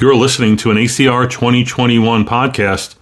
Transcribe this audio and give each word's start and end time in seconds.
You're 0.00 0.16
listening 0.16 0.56
to 0.58 0.70
an 0.70 0.78
ACR 0.78 1.28
2021 1.28 2.24
podcast, 2.24 2.94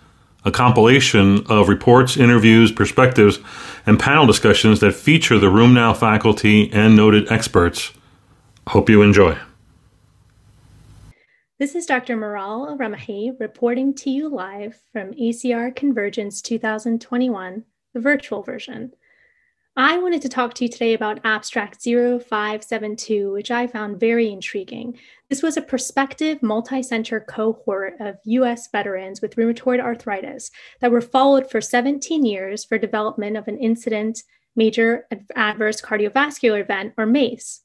a 0.44 0.50
compilation 0.50 1.46
of 1.46 1.68
reports, 1.68 2.16
interviews, 2.16 2.72
perspectives, 2.72 3.38
and 3.86 4.00
panel 4.00 4.26
discussions 4.26 4.80
that 4.80 4.96
feature 4.96 5.38
the 5.38 5.46
RheumNow 5.46 5.96
faculty 5.96 6.68
and 6.72 6.96
noted 6.96 7.30
experts. 7.30 7.92
Hope 8.66 8.90
you 8.90 9.02
enjoy. 9.02 9.38
This 11.60 11.76
is 11.76 11.86
Dr. 11.86 12.16
Maral 12.16 12.76
Ramahi 12.76 13.38
reporting 13.38 13.94
to 13.94 14.10
you 14.10 14.28
live 14.28 14.80
from 14.92 15.12
ACR 15.12 15.76
Convergence 15.76 16.42
2021, 16.42 17.62
the 17.94 18.00
virtual 18.00 18.42
version. 18.42 18.92
I 19.80 19.96
wanted 19.98 20.22
to 20.22 20.28
talk 20.28 20.54
to 20.54 20.64
you 20.64 20.68
today 20.68 20.94
about 20.94 21.20
Abstract 21.22 21.80
0572, 21.84 23.30
which 23.30 23.52
I 23.52 23.68
found 23.68 24.00
very 24.00 24.28
intriguing. 24.28 24.98
This 25.28 25.40
was 25.40 25.56
a 25.56 25.62
prospective 25.62 26.42
multi 26.42 26.82
center 26.82 27.20
cohort 27.20 27.94
of 28.00 28.16
US 28.24 28.66
veterans 28.72 29.22
with 29.22 29.36
rheumatoid 29.36 29.78
arthritis 29.78 30.50
that 30.80 30.90
were 30.90 31.00
followed 31.00 31.48
for 31.48 31.60
17 31.60 32.24
years 32.24 32.64
for 32.64 32.76
development 32.76 33.36
of 33.36 33.46
an 33.46 33.56
incident 33.58 34.24
major 34.56 35.06
adverse 35.36 35.80
cardiovascular 35.80 36.60
event, 36.60 36.94
or 36.98 37.06
MACE. 37.06 37.60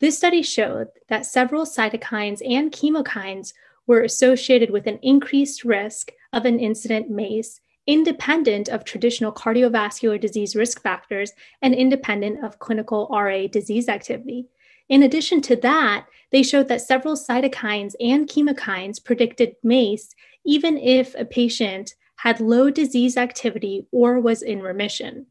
This 0.00 0.16
study 0.16 0.40
showed 0.40 0.88
that 1.10 1.26
several 1.26 1.66
cytokines 1.66 2.40
and 2.48 2.72
chemokines 2.72 3.52
were 3.86 4.00
associated 4.00 4.70
with 4.70 4.86
an 4.86 4.98
increased 5.02 5.66
risk 5.66 6.12
of 6.32 6.46
an 6.46 6.58
incident 6.58 7.10
MACE 7.10 7.60
independent 7.86 8.68
of 8.68 8.84
traditional 8.84 9.32
cardiovascular 9.32 10.20
disease 10.20 10.56
risk 10.56 10.82
factors 10.82 11.32
and 11.62 11.74
independent 11.74 12.44
of 12.44 12.58
clinical 12.58 13.08
RA 13.10 13.46
disease 13.46 13.88
activity. 13.88 14.46
In 14.88 15.02
addition 15.02 15.40
to 15.42 15.56
that, 15.56 16.06
they 16.32 16.42
showed 16.42 16.68
that 16.68 16.80
several 16.80 17.14
cytokines 17.14 17.94
and 18.00 18.28
chemokines 18.28 19.02
predicted 19.02 19.54
MACE 19.62 20.14
even 20.44 20.78
if 20.78 21.14
a 21.16 21.24
patient 21.24 21.94
had 22.16 22.40
low 22.40 22.70
disease 22.70 23.16
activity 23.16 23.86
or 23.92 24.20
was 24.20 24.42
in 24.42 24.62
remission. 24.62 25.26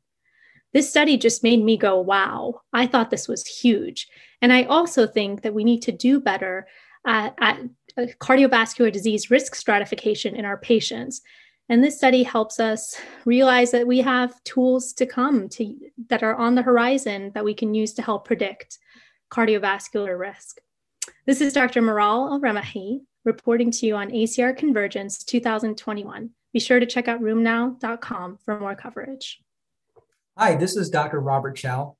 This 0.73 0.89
study 0.89 1.17
just 1.17 1.41
made 1.41 1.63
me 1.63 1.77
go, 1.77 1.99
wow, 1.99 2.61
I 2.73 2.85
thought 2.85 3.09
this 3.09 3.27
was 3.27 3.47
huge. 3.47 4.07
And 4.41 4.51
I 4.51 4.63
also 4.63 5.07
think 5.07 5.41
that 5.41 5.53
we 5.53 5.63
need 5.63 5.81
to 5.83 5.91
do 5.91 6.19
better 6.19 6.67
at, 7.07 7.33
at 7.39 7.59
uh, 7.97 8.07
cardiovascular 8.19 8.91
disease 8.91 9.31
risk 9.31 9.55
stratification 9.55 10.35
in 10.35 10.43
our 10.43 10.57
patients. 10.57 11.21
And 11.67 11.83
this 11.83 11.97
study 11.97 12.21
helps 12.21 12.59
us 12.59 12.95
realize 13.25 13.71
that 13.71 13.87
we 13.87 13.99
have 14.01 14.43
tools 14.43 14.93
to 14.93 15.05
come 15.05 15.49
to 15.49 15.75
that 16.09 16.21
are 16.21 16.35
on 16.35 16.53
the 16.53 16.61
horizon 16.61 17.31
that 17.33 17.43
we 17.43 17.55
can 17.55 17.73
use 17.73 17.93
to 17.93 18.03
help 18.03 18.25
predict 18.25 18.77
cardiovascular 19.31 20.17
risk. 20.17 20.59
This 21.25 21.41
is 21.41 21.53
Dr. 21.53 21.81
Maral 21.81 22.39
Ramahi 22.39 23.01
reporting 23.23 23.71
to 23.71 23.87
you 23.87 23.95
on 23.95 24.11
ACR 24.11 24.55
Convergence 24.55 25.23
2021. 25.23 26.29
Be 26.53 26.59
sure 26.59 26.79
to 26.79 26.85
check 26.85 27.07
out 27.07 27.21
rheumnow.com 27.21 28.37
for 28.45 28.59
more 28.59 28.75
coverage. 28.75 29.41
Hi, 30.37 30.55
this 30.55 30.75
is 30.75 30.91
Dr. 30.91 31.19
Robert 31.19 31.55
Chow 31.55 31.97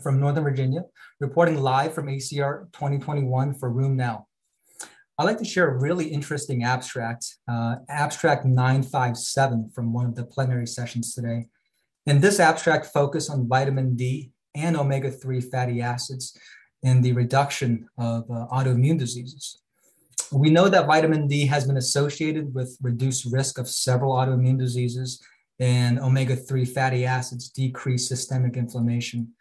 from 0.00 0.18
Northern 0.18 0.44
Virginia, 0.44 0.84
reporting 1.20 1.60
live 1.60 1.92
from 1.92 2.06
ACR 2.06 2.72
2021 2.72 3.54
for 3.54 3.70
RheumNow. 3.70 4.24
I'd 5.18 5.24
like 5.24 5.38
to 5.38 5.44
share 5.44 5.68
a 5.68 5.78
really 5.80 6.06
interesting 6.06 6.62
abstract, 6.62 7.38
uh, 7.48 7.76
abstract 7.88 8.44
957 8.44 9.70
from 9.74 9.92
one 9.92 10.06
of 10.06 10.14
the 10.14 10.24
plenary 10.24 10.66
sessions 10.66 11.12
today. 11.12 11.46
And 12.06 12.22
this 12.22 12.38
abstract 12.38 12.86
focused 12.86 13.28
on 13.28 13.48
vitamin 13.48 13.96
D 13.96 14.30
and 14.54 14.76
omega-3 14.76 15.50
fatty 15.50 15.82
acids 15.82 16.38
in 16.84 17.02
the 17.02 17.12
reduction 17.12 17.88
of 17.98 18.30
uh, 18.30 18.46
autoimmune 18.52 18.96
diseases. 18.96 19.60
We 20.30 20.50
know 20.50 20.68
that 20.68 20.86
vitamin 20.86 21.26
D 21.26 21.46
has 21.46 21.66
been 21.66 21.78
associated 21.78 22.54
with 22.54 22.78
reduced 22.80 23.24
risk 23.32 23.58
of 23.58 23.68
several 23.68 24.14
autoimmune 24.14 24.58
diseases 24.58 25.20
and 25.58 25.98
omega-3 25.98 26.68
fatty 26.68 27.04
acids 27.04 27.48
decrease 27.48 28.08
systemic 28.08 28.56
inflammation. 28.56 29.32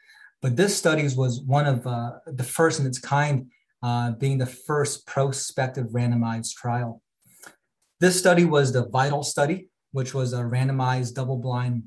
But 0.41 0.55
this 0.55 0.75
study 0.75 1.03
was 1.15 1.41
one 1.41 1.67
of 1.67 1.85
uh, 1.85 2.13
the 2.25 2.43
first 2.43 2.79
in 2.79 2.87
its 2.87 2.97
kind 2.97 3.51
uh, 3.87 4.11
being 4.11 4.37
the 4.37 4.45
first 4.45 5.07
prospective 5.07 5.87
randomized 5.99 6.53
trial. 6.55 7.01
This 8.01 8.19
study 8.19 8.43
was 8.43 8.73
the 8.73 8.89
VITAL 8.89 9.23
study, 9.23 9.69
which 9.93 10.13
was 10.13 10.33
a 10.33 10.41
randomized 10.41 11.13
double 11.13 11.37
blind 11.37 11.83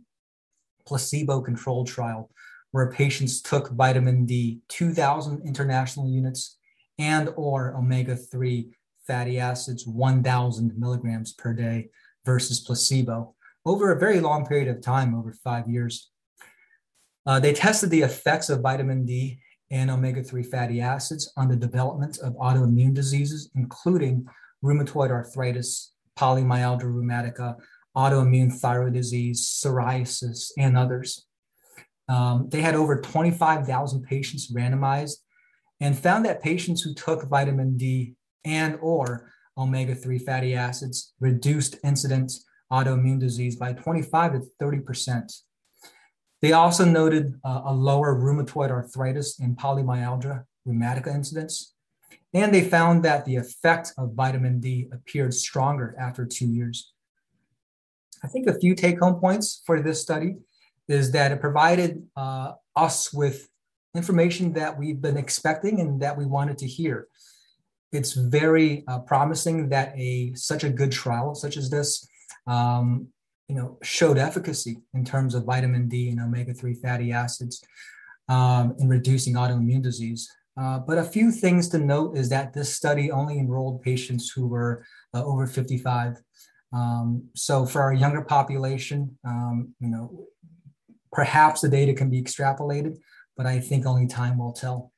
placebo 0.87 1.43
controlled 1.43 1.88
trial 1.88 2.31
where 2.71 2.91
patients 2.91 3.43
took 3.43 3.72
vitamin 3.72 4.25
D 4.25 4.61
2000 4.69 5.47
international 5.47 6.09
units 6.09 6.56
and 6.99 7.28
or 7.37 7.77
omega-3 7.77 8.71
fatty 9.06 9.38
acids 9.38 9.87
1000 9.87 10.72
milligrams 10.78 11.34
per 11.34 11.53
day 11.53 11.91
versus 12.25 12.61
placebo 12.61 13.34
over 13.67 13.93
a 13.93 13.99
very 13.99 14.21
long 14.21 14.47
period 14.47 14.69
of 14.69 14.81
time 14.81 15.15
over 15.15 15.32
five 15.44 15.69
years 15.69 16.11
uh, 17.27 17.38
they 17.41 17.53
tested 17.53 17.91
the 17.91 18.03
effects 18.03 18.49
of 18.49 18.61
vitamin 18.61 19.05
d 19.05 19.38
and 19.70 19.91
omega 19.91 20.22
3 20.22 20.42
fatty 20.42 20.81
acids 20.81 21.32
on 21.36 21.48
the 21.48 21.56
development 21.56 22.19
of 22.19 22.34
autoimmune 22.34 22.94
diseases, 22.94 23.50
including 23.54 24.26
rheumatoid 24.64 25.10
arthritis, 25.10 25.92
polymyalgia 26.19 26.84
rheumatica, 26.84 27.56
autoimmune 27.97 28.53
thyroid 28.53 28.94
disease, 28.94 29.48
psoriasis, 29.48 30.50
and 30.58 30.76
others. 30.76 31.26
Um, 32.08 32.48
they 32.50 32.60
had 32.60 32.75
over 32.75 33.00
25,000 33.00 34.03
patients 34.03 34.53
randomized 34.53 35.16
and 35.81 35.98
found 35.98 36.25
that 36.25 36.42
patients 36.42 36.82
who 36.82 36.94
took 36.94 37.28
vitamin 37.28 37.76
D 37.76 38.14
and 38.44 38.78
or 38.81 39.32
omega-3 39.56 40.22
fatty 40.22 40.54
acids 40.54 41.14
reduced 41.20 41.76
incidence 41.84 42.44
autoimmune 42.72 43.19
disease 43.19 43.56
by 43.56 43.72
25 43.72 44.32
to 44.32 44.41
30 44.58 44.81
percent 44.81 45.32
they 46.43 46.53
also 46.53 46.84
noted 46.84 47.34
uh, 47.45 47.62
a 47.67 47.75
lower 47.75 48.15
rheumatoid 48.15 48.71
arthritis 48.71 49.39
and 49.39 49.56
polymyalgia 49.56 50.45
rheumatica 50.67 51.15
incidence. 51.15 51.75
And 52.33 52.55
they 52.55 52.62
found 52.62 53.05
that 53.05 53.25
the 53.25 53.37
effect 53.37 53.93
of 53.99 54.15
vitamin 54.15 54.61
D 54.61 54.89
appeared 54.93 55.34
stronger 55.34 55.95
after 55.99 56.25
two 56.25 56.47
years. 56.47 56.93
I 58.23 58.29
think 58.29 58.47
a 58.47 58.59
few 58.59 58.75
take 58.75 59.00
home 59.00 59.21
points 59.21 59.62
for 59.67 59.81
this 59.81 60.00
study 60.00 60.37
is 60.89 61.12
that 61.12 61.33
it 61.33 61.41
provided 61.41 62.06
uh, 62.17 62.53
us 62.77 63.12
with 63.12 63.49
information 63.95 64.53
that 64.55 64.79
we've 64.79 65.00
been 65.00 65.17
expecting 65.17 65.81
and 65.81 66.00
that 66.03 66.17
we 66.17 66.27
wanted 66.27 66.59
to 66.59 66.67
hear. 66.67 67.09
It's 67.93 68.12
very 68.12 68.84
uh, 68.87 69.00
promising 69.00 69.71
that 69.71 69.93
a 69.97 70.33
such 70.34 70.62
a 70.62 70.71
good 70.71 70.93
trial 70.93 71.34
such 71.34 71.56
as 71.56 71.71
this 71.71 72.06
um, 72.47 73.09
you 73.50 73.56
know, 73.56 73.77
showed 73.83 74.16
efficacy 74.16 74.78
in 74.94 75.05
terms 75.05 75.34
of 75.34 75.43
vitamin 75.43 75.88
D 75.88 76.11
and 76.11 76.21
omega-3 76.21 76.81
fatty 76.81 77.11
acids 77.11 77.65
um, 78.28 78.77
in 78.78 78.88
reducing 78.88 79.34
autoimmune 79.34 79.83
disease. 79.83 80.31
Uh, 80.56 80.78
but 80.78 80.99
a 80.99 81.03
few 81.03 81.33
things 81.33 81.69
to 81.71 81.78
note 81.78 82.16
is 82.16 82.28
that 82.28 82.53
this 82.53 82.72
study 82.72 83.11
only 83.11 83.41
enrolled 83.41 83.83
patients 83.83 84.31
who 84.31 84.47
were 84.47 84.84
uh, 85.15 85.25
over 85.25 85.49
55. 85.49 86.19
Um, 86.72 87.25
so 87.34 87.66
for 87.66 87.83
our 87.83 87.93
younger 87.93 88.22
population, 88.22 89.19
um, 89.25 89.75
you 89.81 89.88
know, 89.88 90.28
perhaps 91.11 91.61
the 91.61 91.69
data 91.69 91.93
can 91.93 92.09
be 92.09 92.22
extrapolated, 92.22 92.99
but 93.37 93.47
I 93.47 93.59
think 93.59 93.84
only 93.84 94.06
time 94.06 94.38
will 94.38 94.53
tell. 94.53 94.93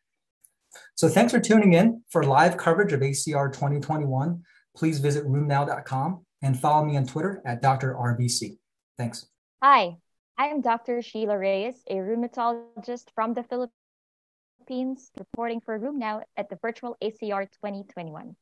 So 0.94 1.08
thanks 1.08 1.32
for 1.32 1.40
tuning 1.40 1.72
in 1.72 2.02
for 2.10 2.22
live 2.22 2.58
coverage 2.58 2.92
of 2.92 3.00
ACR 3.00 3.50
2021. 3.50 4.42
Please 4.76 4.98
visit 4.98 5.24
rheumnow.com 5.24 6.26
and 6.42 6.58
follow 6.58 6.84
me 6.84 6.97
on 6.97 7.06
Twitter 7.06 7.41
at 7.47 7.62
Dr. 7.62 7.94
RBC. 7.94 8.58
Thanks. 8.98 9.26
Hi, 9.62 9.97
I 10.36 10.47
am 10.47 10.60
Dr. 10.60 11.00
Sheila 11.03 11.38
Reyes, 11.38 11.82
a 11.88 11.94
rheumatologist 11.94 13.10
from 13.14 13.34
the 13.34 13.44
Philippines, 13.44 15.10
reporting 15.19 15.60
for 15.60 15.78
RheumNow 15.78 16.22
at 16.36 16.48
the 16.48 16.58
virtual 16.60 16.97
ACR 17.02 17.50
2021. 17.50 18.34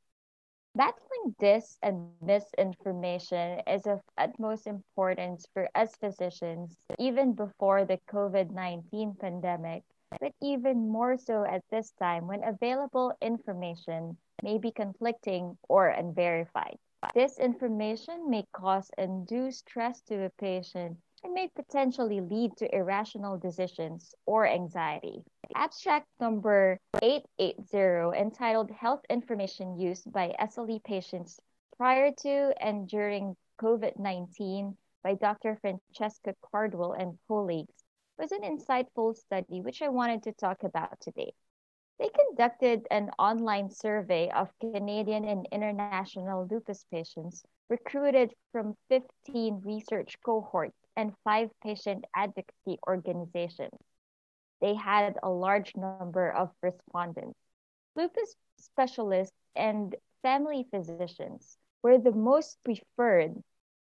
Battling 0.76 1.34
this 1.40 1.76
and 1.82 2.10
misinformation 2.22 3.60
is 3.66 3.86
of 3.86 4.00
utmost 4.16 4.68
importance 4.68 5.46
for 5.52 5.68
us 5.74 5.96
physicians, 5.96 6.76
even 6.98 7.34
before 7.34 7.84
the 7.84 7.98
COVID 8.08 8.50
19 8.52 9.16
pandemic, 9.20 9.82
but 10.20 10.32
even 10.40 10.88
more 10.88 11.18
so 11.18 11.44
at 11.44 11.64
this 11.70 11.90
time 11.98 12.28
when 12.28 12.44
available 12.44 13.12
information 13.20 14.16
may 14.42 14.58
be 14.58 14.70
conflicting 14.70 15.58
or 15.68 15.88
unverified. 15.88 16.78
This 17.14 17.38
information 17.38 18.28
may 18.28 18.44
cause 18.52 18.90
undue 18.98 19.50
stress 19.52 20.02
to 20.02 20.24
a 20.24 20.30
patient 20.30 20.98
and 21.24 21.32
may 21.32 21.48
potentially 21.48 22.20
lead 22.20 22.56
to 22.58 22.74
irrational 22.74 23.38
decisions 23.38 24.14
or 24.26 24.46
anxiety. 24.46 25.24
Abstract 25.54 26.06
number 26.20 26.78
880 27.02 28.18
entitled 28.18 28.70
Health 28.70 29.00
Information 29.08 29.78
Used 29.78 30.12
by 30.12 30.36
SLE 30.38 30.78
Patients 30.84 31.40
Prior 31.76 32.12
to 32.12 32.54
and 32.60 32.86
During 32.86 33.34
COVID 33.58 33.98
19 33.98 34.76
by 35.02 35.14
Dr. 35.14 35.56
Francesca 35.56 36.34
Cardwell 36.42 36.92
and 36.92 37.18
colleagues 37.26 37.82
was 38.18 38.30
an 38.30 38.42
insightful 38.42 39.16
study 39.16 39.62
which 39.62 39.80
I 39.80 39.88
wanted 39.88 40.22
to 40.24 40.32
talk 40.32 40.62
about 40.64 41.00
today. 41.00 41.32
They 42.00 42.08
conducted 42.08 42.86
an 42.90 43.10
online 43.18 43.68
survey 43.68 44.30
of 44.30 44.48
Canadian 44.58 45.26
and 45.26 45.46
international 45.52 46.48
lupus 46.50 46.82
patients 46.90 47.44
recruited 47.68 48.34
from 48.52 48.78
15 48.88 49.60
research 49.62 50.16
cohorts 50.24 50.78
and 50.96 51.12
five 51.24 51.50
patient 51.60 52.06
advocacy 52.16 52.78
organizations. 52.88 53.78
They 54.62 54.74
had 54.74 55.18
a 55.22 55.28
large 55.28 55.76
number 55.76 56.32
of 56.32 56.48
respondents. 56.62 57.38
Lupus 57.94 58.34
specialists 58.56 59.36
and 59.54 59.94
family 60.22 60.66
physicians 60.70 61.58
were 61.82 61.98
the 61.98 62.12
most 62.12 62.64
preferred 62.64 63.42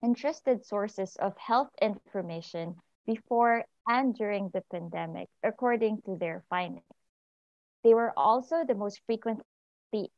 and 0.02 0.18
trusted 0.18 0.66
sources 0.66 1.16
of 1.16 1.38
health 1.38 1.70
information 1.82 2.76
before 3.06 3.64
and 3.88 4.14
during 4.14 4.50
the 4.50 4.64
pandemic, 4.70 5.30
according 5.42 6.02
to 6.02 6.18
their 6.18 6.44
findings. 6.50 6.84
They 7.84 7.94
were 7.94 8.18
also 8.18 8.64
the 8.64 8.76
most 8.76 9.02
frequently 9.06 9.44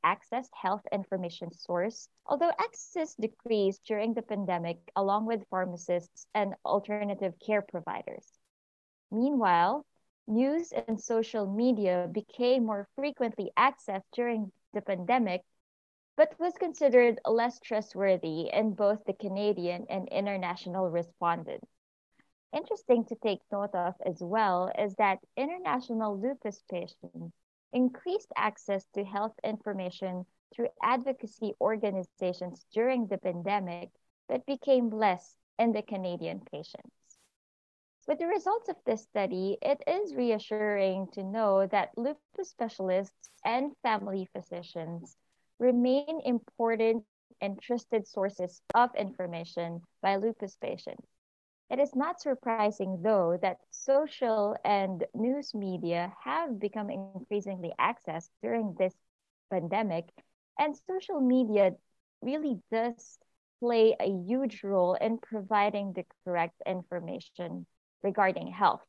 accessed 0.05 0.53
health 0.53 0.85
information 0.91 1.51
source, 1.51 2.07
although 2.27 2.51
access 2.59 3.15
decreased 3.15 3.83
during 3.85 4.13
the 4.13 4.21
pandemic 4.21 4.77
along 4.95 5.25
with 5.25 5.47
pharmacists 5.49 6.27
and 6.35 6.55
alternative 6.63 7.33
care 7.39 7.63
providers. 7.63 8.39
Meanwhile, 9.09 9.83
news 10.27 10.71
and 10.71 11.01
social 11.01 11.47
media 11.47 12.07
became 12.11 12.65
more 12.65 12.87
frequently 12.95 13.51
accessed 13.57 14.11
during 14.11 14.51
the 14.73 14.81
pandemic, 14.81 15.43
but 16.15 16.39
was 16.39 16.53
considered 16.53 17.19
less 17.25 17.59
trustworthy 17.59 18.49
in 18.53 18.75
both 18.75 19.03
the 19.05 19.13
Canadian 19.13 19.87
and 19.89 20.07
international 20.09 20.91
respondents. 20.91 21.67
Interesting 22.53 23.05
to 23.05 23.15
take 23.15 23.41
note 23.51 23.73
of 23.73 23.95
as 24.05 24.21
well 24.21 24.71
is 24.77 24.95
that 24.95 25.19
international 25.35 26.19
lupus 26.19 26.61
patients 26.69 27.35
increased 27.73 28.31
access 28.35 28.85
to 28.93 29.03
health 29.03 29.33
information 29.43 30.25
through 30.53 30.69
advocacy 30.81 31.53
organizations 31.59 32.65
during 32.73 33.07
the 33.07 33.17
pandemic, 33.17 33.89
but 34.27 34.45
became 34.45 34.89
less 34.89 35.35
in 35.59 35.71
the 35.71 35.81
Canadian 35.81 36.41
patients. 36.51 37.17
With 38.07 38.19
the 38.19 38.27
results 38.27 38.69
of 38.69 38.75
this 38.85 39.03
study, 39.03 39.57
it 39.61 39.83
is 39.87 40.15
reassuring 40.15 41.07
to 41.13 41.23
know 41.23 41.65
that 41.67 41.97
lupus 41.97 42.49
specialists 42.49 43.29
and 43.43 43.75
family 43.81 44.29
physicians 44.31 45.17
remain 45.59 46.21
important 46.23 47.03
and 47.41 47.59
trusted 47.61 48.07
sources 48.07 48.61
of 48.73 48.95
information 48.95 49.81
by 50.01 50.17
lupus 50.17 50.55
patients. 50.57 51.14
It 51.69 51.79
is 51.79 51.95
not 51.95 52.21
surprising, 52.21 53.01
though, 53.01 53.37
that 53.41 53.57
social 53.71 54.55
and 54.63 55.03
news 55.13 55.53
media 55.53 56.13
have 56.23 56.59
become 56.59 56.89
increasingly 56.89 57.73
accessed 57.79 58.29
during 58.41 58.75
this 58.77 58.93
pandemic, 59.49 60.05
and 60.59 60.77
social 60.87 61.19
media 61.19 61.75
really 62.21 62.59
does 62.71 63.17
play 63.59 63.95
a 63.99 64.09
huge 64.09 64.63
role 64.63 64.93
in 64.93 65.17
providing 65.17 65.93
the 65.93 66.05
correct 66.23 66.61
information 66.65 67.65
regarding 68.03 68.47
health. 68.47 68.85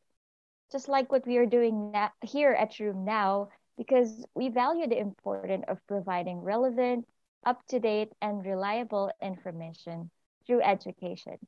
Just 0.71 0.89
like 0.89 1.11
what 1.11 1.27
we 1.27 1.39
are 1.39 1.47
doing 1.47 1.93
now, 1.93 2.11
here 2.23 2.53
at 2.53 2.73
RheumNow, 2.73 3.49
because 3.79 4.27
we 4.35 4.49
value 4.51 4.87
the 4.87 4.99
importance 4.99 5.65
of 5.69 5.79
providing 5.87 6.41
relevant, 6.41 7.07
up 7.45 7.67
to 7.69 7.79
date, 7.79 8.13
and 8.21 8.45
reliable 8.45 9.11
information 9.23 10.11
through 10.47 10.63
education. 10.63 11.39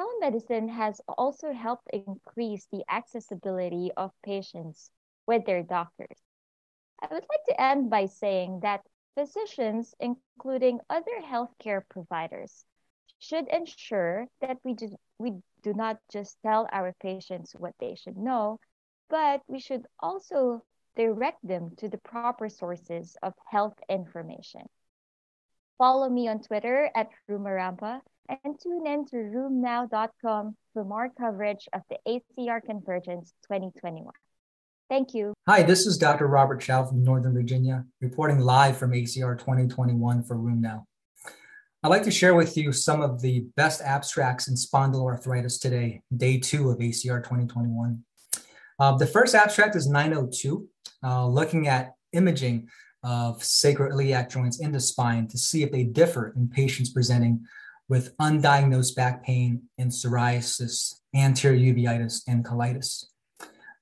Telemedicine 0.00 0.70
has 0.70 0.98
also 1.06 1.52
helped 1.52 1.86
increase 1.92 2.66
the 2.72 2.82
accessibility 2.88 3.90
of 3.98 4.12
patients 4.22 4.90
with 5.26 5.44
their 5.44 5.62
doctors. 5.62 6.16
I 7.02 7.08
would 7.12 7.26
like 7.28 7.44
to 7.48 7.60
end 7.60 7.90
by 7.90 8.06
saying 8.06 8.60
that 8.62 8.80
physicians, 9.14 9.94
including 10.00 10.80
other 10.88 11.20
healthcare 11.22 11.82
providers, 11.86 12.64
should 13.18 13.46
ensure 13.48 14.26
that 14.40 14.56
we 14.64 14.72
do, 14.72 14.96
we 15.18 15.34
do 15.62 15.74
not 15.74 15.98
just 16.10 16.38
tell 16.42 16.66
our 16.72 16.94
patients 17.02 17.52
what 17.52 17.74
they 17.78 17.94
should 17.94 18.16
know, 18.16 18.58
but 19.10 19.42
we 19.48 19.58
should 19.58 19.86
also 19.98 20.62
direct 20.96 21.46
them 21.46 21.76
to 21.76 21.90
the 21.90 21.98
proper 21.98 22.48
sources 22.48 23.18
of 23.22 23.34
health 23.50 23.78
information. 23.90 24.62
Follow 25.76 26.08
me 26.08 26.28
on 26.28 26.40
Twitter 26.40 26.90
at 26.94 27.10
Rumarampa 27.28 28.00
and 28.44 28.58
tune 28.62 28.86
in 28.86 29.04
to 29.06 29.16
rheumnow.com 29.16 30.56
for 30.72 30.84
more 30.84 31.08
coverage 31.18 31.68
of 31.72 31.82
the 31.90 31.96
ACR 32.06 32.62
Convergence 32.64 33.32
2021. 33.42 34.12
Thank 34.88 35.14
you. 35.14 35.34
Hi, 35.48 35.62
this 35.62 35.86
is 35.86 35.98
Dr. 35.98 36.26
Robert 36.26 36.60
Chow 36.60 36.84
from 36.84 37.02
Northern 37.02 37.32
Virginia, 37.32 37.84
reporting 38.00 38.40
live 38.40 38.76
from 38.76 38.92
ACR 38.92 39.38
2021 39.38 40.22
for 40.24 40.36
RheumNow. 40.36 40.84
I'd 41.82 41.88
like 41.88 42.02
to 42.04 42.10
share 42.10 42.34
with 42.34 42.56
you 42.56 42.72
some 42.72 43.00
of 43.00 43.20
the 43.20 43.46
best 43.56 43.80
abstracts 43.80 44.48
in 44.48 44.54
spondyloarthritis 44.54 45.60
today, 45.60 46.02
day 46.16 46.38
two 46.38 46.70
of 46.70 46.78
ACR 46.78 47.22
2021. 47.22 48.02
Uh, 48.78 48.96
the 48.96 49.06
first 49.06 49.34
abstract 49.34 49.76
is 49.76 49.88
902, 49.88 50.68
uh, 51.04 51.26
looking 51.26 51.68
at 51.68 51.94
imaging 52.12 52.68
of 53.02 53.38
sacroiliac 53.38 54.28
joints 54.30 54.60
in 54.60 54.72
the 54.72 54.80
spine 54.80 55.26
to 55.28 55.38
see 55.38 55.62
if 55.62 55.72
they 55.72 55.84
differ 55.84 56.34
in 56.36 56.48
patients 56.48 56.90
presenting 56.90 57.46
with 57.90 58.16
undiagnosed 58.18 58.94
back 58.94 59.24
pain 59.24 59.64
and 59.76 59.90
psoriasis, 59.90 61.00
anterior 61.12 61.74
uveitis, 61.74 62.22
and 62.28 62.44
colitis. 62.44 63.04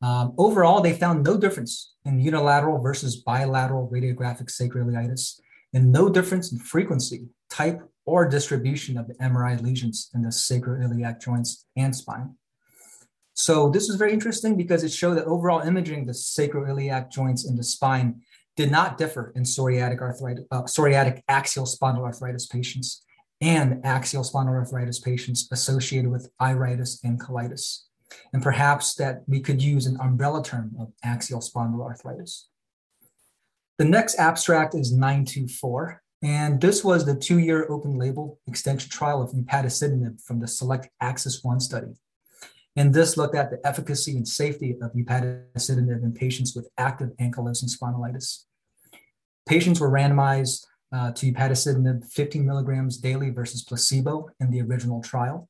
Um, 0.01 0.33
overall, 0.39 0.81
they 0.81 0.95
found 0.95 1.23
no 1.23 1.37
difference 1.37 1.95
in 2.07 2.19
unilateral 2.19 2.81
versus 2.81 3.17
bilateral 3.17 3.91
radiographic 3.93 4.51
sacroiliitis, 4.51 5.39
and 5.75 5.93
no 5.93 6.09
difference 6.09 6.51
in 6.51 6.59
frequency, 6.59 7.27
type, 7.51 7.83
or 8.07 8.27
distribution 8.27 8.97
of 8.97 9.09
the 9.09 9.15
MRI 9.15 9.61
lesions 9.61 10.11
in 10.15 10.23
the 10.23 10.31
sacroiliac 10.31 11.21
joints 11.21 11.67
and 11.77 11.95
spine. 11.95 12.35
So 13.35 13.69
this 13.69 13.91
is 13.91 13.97
very 13.97 14.15
interesting 14.15 14.57
because 14.57 14.85
it 14.85 14.93
showed 14.93 15.17
that 15.19 15.27
overall 15.27 15.61
imaging 15.61 16.07
the 16.07 16.13
sacroiliac 16.13 17.11
joints 17.11 17.47
in 17.47 17.57
the 17.57 17.63
spine 17.63 18.23
did 18.57 18.71
not 18.71 18.97
differ 18.97 19.33
in 19.37 19.43
psoriatic 19.43 20.01
arthritis, 20.01 20.45
uh, 20.51 20.63
psoriatic 20.63 21.21
axial 21.29 21.67
spondyloarthritis 21.67 22.51
patients 22.51 23.05
and 23.41 23.85
axial 23.85 24.23
spondyloarthritis 24.23 25.03
patients 25.03 25.49
associated 25.53 26.11
with 26.11 26.31
iritis 26.41 27.01
and 27.05 27.21
colitis. 27.21 27.85
And 28.33 28.43
perhaps 28.43 28.95
that 28.95 29.23
we 29.27 29.41
could 29.41 29.63
use 29.63 29.87
an 29.87 30.01
umbrella 30.01 30.43
term 30.43 30.75
of 30.79 30.93
axial 31.05 31.41
spondyloarthritis. 31.41 32.45
The 33.79 33.85
next 33.85 34.19
abstract 34.19 34.75
is 34.75 34.93
924, 34.93 36.03
and 36.23 36.61
this 36.61 36.83
was 36.83 37.05
the 37.05 37.15
two-year 37.15 37.71
open 37.71 37.97
label 37.97 38.41
extension 38.49 38.91
trial 38.91 39.23
of 39.23 39.31
upadacitinib 39.31 40.21
from 40.21 40.41
the 40.41 40.49
SELECT 40.49 40.89
AXIS 41.01 41.45
1 41.45 41.61
study. 41.61 41.95
And 42.75 42.93
this 42.93 43.17
looked 43.17 43.37
at 43.37 43.51
the 43.51 43.65
efficacy 43.65 44.17
and 44.17 44.27
safety 44.27 44.77
of 44.83 44.93
upadacitinib 44.93 46.03
in 46.03 46.13
patients 46.13 46.57
with 46.57 46.69
active 46.77 47.11
ankylosing 47.21 47.71
spondylitis. 47.71 48.45
Patients 49.47 49.81
were 49.81 49.91
randomized 49.91 50.65
uh, 50.93 51.13
to 51.13 51.33
upadacitinib 51.33 52.11
15 52.11 52.47
milligrams 52.47 52.99
daily 52.99 53.31
versus 53.31 53.63
placebo 53.63 54.29
in 54.41 54.51
the 54.51 54.63
original 54.63 55.03
trial. 55.03 55.49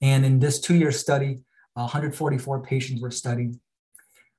And 0.00 0.24
in 0.24 0.40
this 0.40 0.60
two-year 0.60 0.92
study, 0.92 1.44
144 1.74 2.62
patients 2.62 3.00
were 3.00 3.10
studied. 3.10 3.54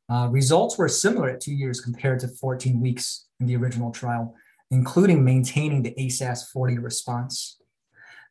Uh, 0.09 0.27
results 0.29 0.77
were 0.77 0.89
similar 0.89 1.29
at 1.29 1.41
two 1.41 1.53
years 1.53 1.79
compared 1.79 2.19
to 2.19 2.27
14 2.27 2.81
weeks 2.81 3.27
in 3.39 3.45
the 3.45 3.55
original 3.55 3.91
trial, 3.91 4.35
including 4.69 5.23
maintaining 5.23 5.81
the 5.81 5.95
ASAS-40 5.97 6.83
response. 6.83 7.57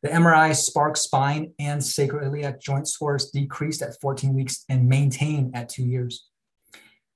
The 0.03 0.09
MRI 0.09 0.51
SPARCC 0.51 0.97
spine 0.97 1.53
and 1.59 1.81
sacroiliac 1.81 2.61
joint 2.61 2.87
scores 2.87 3.31
decreased 3.31 3.81
at 3.81 3.99
14 4.01 4.33
weeks 4.33 4.65
and 4.69 4.87
maintained 4.87 5.55
at 5.55 5.69
two 5.69 5.83
years. 5.83 6.27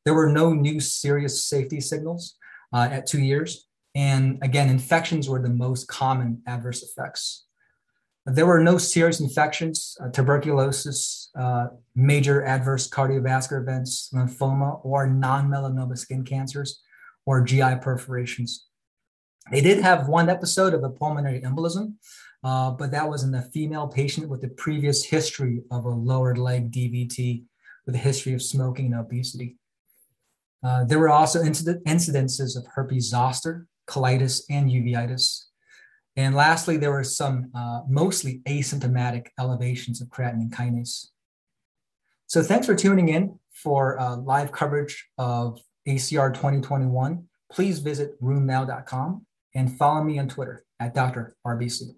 There 0.05 0.13
were 0.13 0.29
no 0.29 0.53
new 0.53 0.79
serious 0.79 1.43
safety 1.43 1.81
signals 1.81 2.37
uh, 2.73 2.87
at 2.89 3.05
two 3.05 3.19
years, 3.19 3.66
and 3.97 4.37
again, 4.43 4.69
infections 4.69 5.27
were 5.27 5.41
the 5.41 5.49
most 5.49 5.87
common 5.87 6.43
adverse 6.45 6.83
effects. 6.83 7.47
There 8.27 8.45
were 8.45 8.61
no 8.61 8.77
serious 8.77 9.19
infections, 9.19 9.97
uh, 9.99 10.09
tuberculosis, 10.09 11.31
uh, 11.35 11.69
major 11.95 12.45
adverse 12.45 12.87
cardiovascular 12.87 13.59
events, 13.59 14.11
lymphoma, 14.13 14.85
or 14.85 15.07
non 15.07 15.49
melanoma 15.49 15.97
skin 15.97 16.23
cancers, 16.23 16.79
or 17.25 17.43
GI 17.43 17.77
perforations. 17.81 18.67
They 19.51 19.61
did 19.61 19.81
have 19.81 20.07
one 20.07 20.29
episode 20.29 20.75
of 20.75 20.83
a 20.83 20.91
pulmonary 20.91 21.41
embolism, 21.41 21.93
uh, 22.43 22.69
but 22.71 22.91
that 22.91 23.09
was 23.09 23.23
in 23.23 23.33
a 23.33 23.41
female 23.41 23.87
patient 23.87 24.29
with 24.29 24.43
a 24.43 24.49
previous 24.49 25.05
history 25.05 25.63
of 25.71 25.85
a 25.85 25.89
lower 25.89 26.35
leg 26.35 26.71
DVT 26.71 27.45
with 27.87 27.95
a 27.95 27.97
history 28.09 28.35
of 28.35 28.43
smoking 28.43 28.93
and 28.93 29.01
obesity. 29.01 29.57
Uh, 30.63 30.83
there 30.83 30.99
were 30.99 31.09
also 31.09 31.41
incident, 31.41 31.83
incidences 31.85 32.55
of 32.55 32.67
herpes 32.75 33.09
zoster, 33.09 33.65
colitis, 33.89 34.43
and 34.49 34.69
uveitis. 34.69 35.45
And 36.15 36.35
lastly, 36.35 36.77
there 36.77 36.91
were 36.91 37.03
some 37.03 37.51
uh, 37.53 37.81
mostly 37.87 38.41
asymptomatic 38.47 39.27
elevations 39.39 40.01
of 40.01 40.07
creatinine 40.09 40.49
kinase. 40.49 41.07
So 42.25 42.41
thanks 42.43 42.65
for 42.65 42.75
tuning 42.75 43.09
in 43.09 43.39
for 43.53 43.99
uh, 43.99 44.17
live 44.17 44.51
coverage 44.51 45.07
of 45.17 45.59
ACR 45.87 46.33
2021, 46.33 47.25
please 47.51 47.79
visit 47.79 48.21
rheumnow.com 48.21 49.25
and 49.55 49.77
follow 49.77 50.03
me 50.03 50.19
on 50.19 50.27
Twitter 50.27 50.65
at 50.79 50.93
Dr. 50.93 51.35
RBC. 51.45 51.95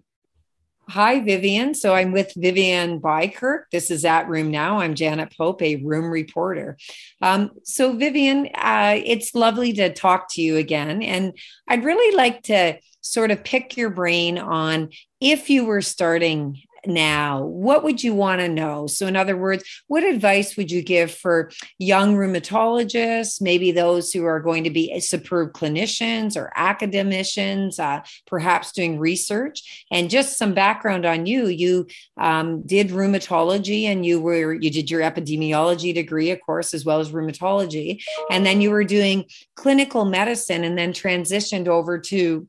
Hi, 0.90 1.20
Vivian. 1.20 1.74
So 1.74 1.94
I'm 1.94 2.10
with 2.10 2.32
Vivian 2.34 3.00
Bykerk. 3.00 3.66
This 3.70 3.92
is 3.92 4.04
at 4.04 4.26
RheumNow. 4.26 4.80
I'm 4.82 4.96
Janet 4.96 5.32
Pope, 5.38 5.62
a 5.62 5.76
room 5.76 6.10
reporter. 6.10 6.76
Um, 7.22 7.52
so, 7.62 7.92
Vivian, 7.92 8.48
uh, 8.56 8.98
it's 9.04 9.36
lovely 9.36 9.72
to 9.74 9.92
talk 9.92 10.26
to 10.32 10.42
you 10.42 10.56
again. 10.56 11.00
And 11.00 11.38
I'd 11.68 11.84
really 11.84 12.16
like 12.16 12.42
to 12.44 12.80
sort 13.02 13.30
of 13.30 13.44
pick 13.44 13.76
your 13.76 13.90
brain 13.90 14.36
on 14.36 14.88
if 15.20 15.48
you 15.48 15.64
were 15.64 15.80
starting 15.80 16.60
now, 16.86 17.42
what 17.42 17.82
would 17.84 18.02
you 18.02 18.14
want 18.14 18.40
to 18.40 18.48
know? 18.48 18.86
So, 18.86 19.06
in 19.06 19.16
other 19.16 19.36
words, 19.36 19.64
what 19.86 20.02
advice 20.02 20.56
would 20.56 20.70
you 20.70 20.82
give 20.82 21.10
for 21.12 21.50
young 21.78 22.16
rheumatologists, 22.16 23.40
maybe 23.40 23.72
those 23.72 24.12
who 24.12 24.24
are 24.24 24.40
going 24.40 24.64
to 24.64 24.70
be 24.70 24.98
superb 25.00 25.52
clinicians 25.52 26.36
or 26.36 26.52
academicians, 26.56 27.78
uh, 27.78 28.00
perhaps 28.26 28.72
doing 28.72 28.98
research? 28.98 29.86
And 29.90 30.10
just 30.10 30.38
some 30.38 30.54
background 30.54 31.06
on 31.06 31.26
you: 31.26 31.46
you 31.46 31.86
um, 32.18 32.62
did 32.62 32.88
rheumatology, 32.88 33.84
and 33.84 34.04
you 34.04 34.20
were 34.20 34.54
you 34.54 34.70
did 34.70 34.90
your 34.90 35.02
epidemiology 35.02 35.94
degree, 35.94 36.30
of 36.30 36.40
course, 36.40 36.74
as 36.74 36.84
well 36.84 37.00
as 37.00 37.10
rheumatology, 37.10 38.02
and 38.30 38.46
then 38.46 38.60
you 38.60 38.70
were 38.70 38.84
doing 38.84 39.26
clinical 39.56 40.04
medicine, 40.04 40.64
and 40.64 40.78
then 40.78 40.92
transitioned 40.92 41.68
over 41.68 41.98
to 41.98 42.48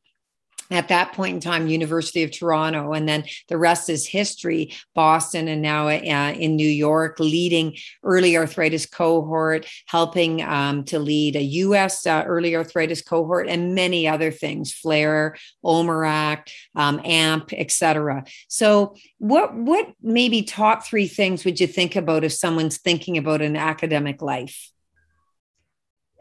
at 0.72 0.88
that 0.88 1.14
point 1.14 1.36
in 1.36 1.40
time 1.40 1.68
university 1.68 2.24
of 2.24 2.32
toronto 2.32 2.94
and 2.94 3.08
then 3.08 3.24
the 3.48 3.58
rest 3.58 3.90
is 3.90 4.08
history. 4.08 4.74
Boston 4.96 5.48
and 5.48 5.62
now 5.62 5.88
uh, 5.88 6.34
in 6.38 6.56
new 6.56 6.68
york 6.68 7.20
leading 7.20 7.76
early 8.04 8.38
arthritis 8.38 8.86
cohort 8.86 9.66
helping 9.88 10.42
um, 10.42 10.84
to 10.86 11.00
lead 11.00 11.36
a 11.36 11.44
us 11.44 12.06
uh, 12.06 12.24
early 12.26 12.56
arthritis 12.56 13.02
cohort 13.02 13.48
and 13.48 13.76
many 13.76 14.08
other 14.08 14.32
things 14.32 14.74
flare 14.74 15.36
OMERACT 15.64 16.54
um, 16.76 17.02
amp 17.04 17.54
etc 17.54 18.24
so 18.48 18.96
what 19.18 19.54
what 19.54 19.88
maybe 20.02 20.44
top 20.44 20.86
three 20.86 21.08
things 21.08 21.46
would 21.46 21.60
you 21.60 21.68
think 21.68 21.96
about 21.96 22.24
if 22.24 22.34
someone's 22.34 22.78
thinking 22.78 23.18
about 23.18 23.42
an 23.42 23.56
academic 23.56 24.22
life 24.22 24.72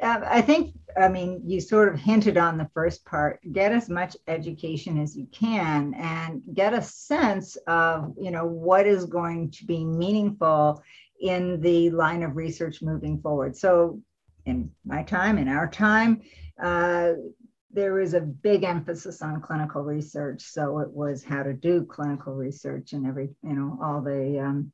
uh, 0.01 0.21
I 0.25 0.41
think, 0.41 0.75
I 0.99 1.09
mean, 1.09 1.43
you 1.45 1.61
sort 1.61 1.93
of 1.93 2.01
hinted 2.01 2.37
on 2.37 2.59
the 2.59 2.71
first 2.75 3.05
part 3.05 3.41
get 3.53 3.73
as 3.73 3.89
much 3.89 4.17
education 4.27 4.99
as 5.01 5.17
you 5.17 5.27
can 5.33 5.95
and 5.95 6.43
get 6.55 6.75
a 6.75 6.83
sense 6.83 7.57
of, 7.67 8.15
you 8.19 8.31
know, 8.31 8.47
what 8.47 8.87
is 8.87 9.05
going 9.05 9.51
to 9.53 9.65
be 9.67 9.85
meaningful 9.85 10.83
in 11.21 11.61
the 11.61 11.91
line 11.91 12.23
of 12.23 12.37
research 12.37 12.83
moving 12.83 13.21
forward. 13.21 13.57
So, 13.57 14.01
in 14.47 14.71
my 14.87 15.03
time, 15.03 15.37
in 15.37 15.49
our 15.49 15.69
time, 15.69 16.23
uh, 16.63 17.13
there 17.73 17.95
was 17.95 18.15
a 18.15 18.21
big 18.21 18.65
emphasis 18.65 19.23
on 19.23 19.41
clinical 19.41 19.83
research. 19.83 20.43
So 20.43 20.81
it 20.81 20.91
was 20.91 21.23
how 21.23 21.43
to 21.43 21.53
do 21.53 21.85
clinical 21.85 22.35
research 22.35 22.93
and 22.93 23.07
every, 23.07 23.31
you 23.43 23.53
know, 23.53 23.79
all 23.83 24.01
the 24.01 24.41
um, 24.41 24.73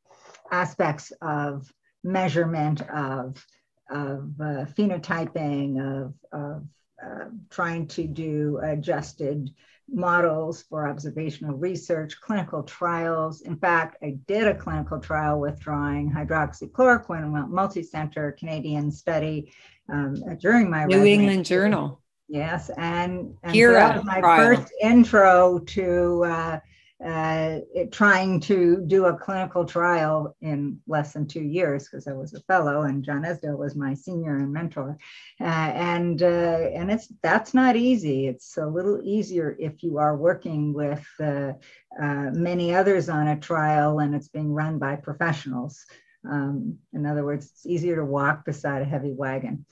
aspects 0.51 1.13
of 1.21 1.71
measurement 2.03 2.81
of 2.89 3.45
of 3.91 4.33
uh, 4.41 4.65
phenotyping, 4.77 5.79
of, 5.81 6.15
of 6.33 6.65
uh, 7.05 7.27
trying 7.51 7.87
to 7.89 8.07
do 8.07 8.59
adjusted 8.63 9.51
models 9.89 10.63
for 10.63 10.89
observational 10.89 11.57
research, 11.57 12.21
clinical 12.21 12.63
trials. 12.63 13.43
In 13.43 13.57
fact, 13.57 13.97
I 14.03 14.19
did 14.27 14.49
a 14.49 14.55
clinical 14.55 14.99
trial 14.99 15.39
with 15.41 15.61
drawing 15.61 16.11
hydroxychloroquine, 16.11 17.49
multi-center 17.49 18.33
Canadian 18.33 18.91
study 18.91 19.53
um, 19.89 20.17
during 20.41 20.69
my 20.71 20.85
New 20.87 21.05
England 21.05 21.45
Journal. 21.45 22.01
Yes, 22.29 22.71
and, 22.71 23.37
and 23.45 23.55
that 23.55 23.97
was 23.97 24.05
my 24.05 24.21
trial. 24.21 24.57
first 24.57 24.73
intro 24.83 25.61
to 25.61 26.25
uh, 26.25 26.61
uh, 27.05 27.59
trying 27.91 28.41
to 28.41 28.83
do 28.87 29.05
a 29.05 29.17
clinical 29.17 29.67
trial 29.67 30.35
in 30.41 30.81
less 30.87 31.13
than 31.13 31.27
two 31.27 31.43
years 31.43 31.85
because 31.85 32.07
I 32.09 32.13
was 32.13 32.33
a 32.33 32.41
fellow 32.43 32.83
and 32.83 33.05
John 33.05 33.23
Esdaile 33.23 33.59
was 33.59 33.77
my 33.77 33.93
senior 33.93 34.39
and 34.39 34.51
mentor, 34.53 34.97
uh, 35.41 35.45
and 35.45 36.23
uh, 36.23 36.71
and 36.75 36.91
it's 36.91 37.09
that's 37.23 37.53
not 37.53 37.77
easy. 37.77 38.27
It's 38.29 38.57
a 38.57 38.67
little 38.67 39.01
easier 39.05 39.55
if 39.59 39.83
you 39.83 39.99
are 39.99 40.17
working 40.17 40.73
with 40.73 41.07
uh, 41.21 41.53
uh, 42.01 42.31
many 42.33 42.75
others 42.75 43.11
on 43.11 43.29
a 43.29 43.39
trial 43.39 43.99
and 43.99 44.15
it's 44.15 44.29
being 44.29 44.53
run 44.53 44.79
by 44.79 44.97
professionals. 44.97 45.85
Um, 46.29 46.79
in 46.93 47.07
other 47.07 47.25
words, 47.25 47.47
it's 47.47 47.67
easier 47.67 47.97
to 47.97 48.05
walk 48.05 48.45
beside 48.45 48.83
a 48.83 48.87
heavy 48.87 49.13
wagon. 49.13 49.67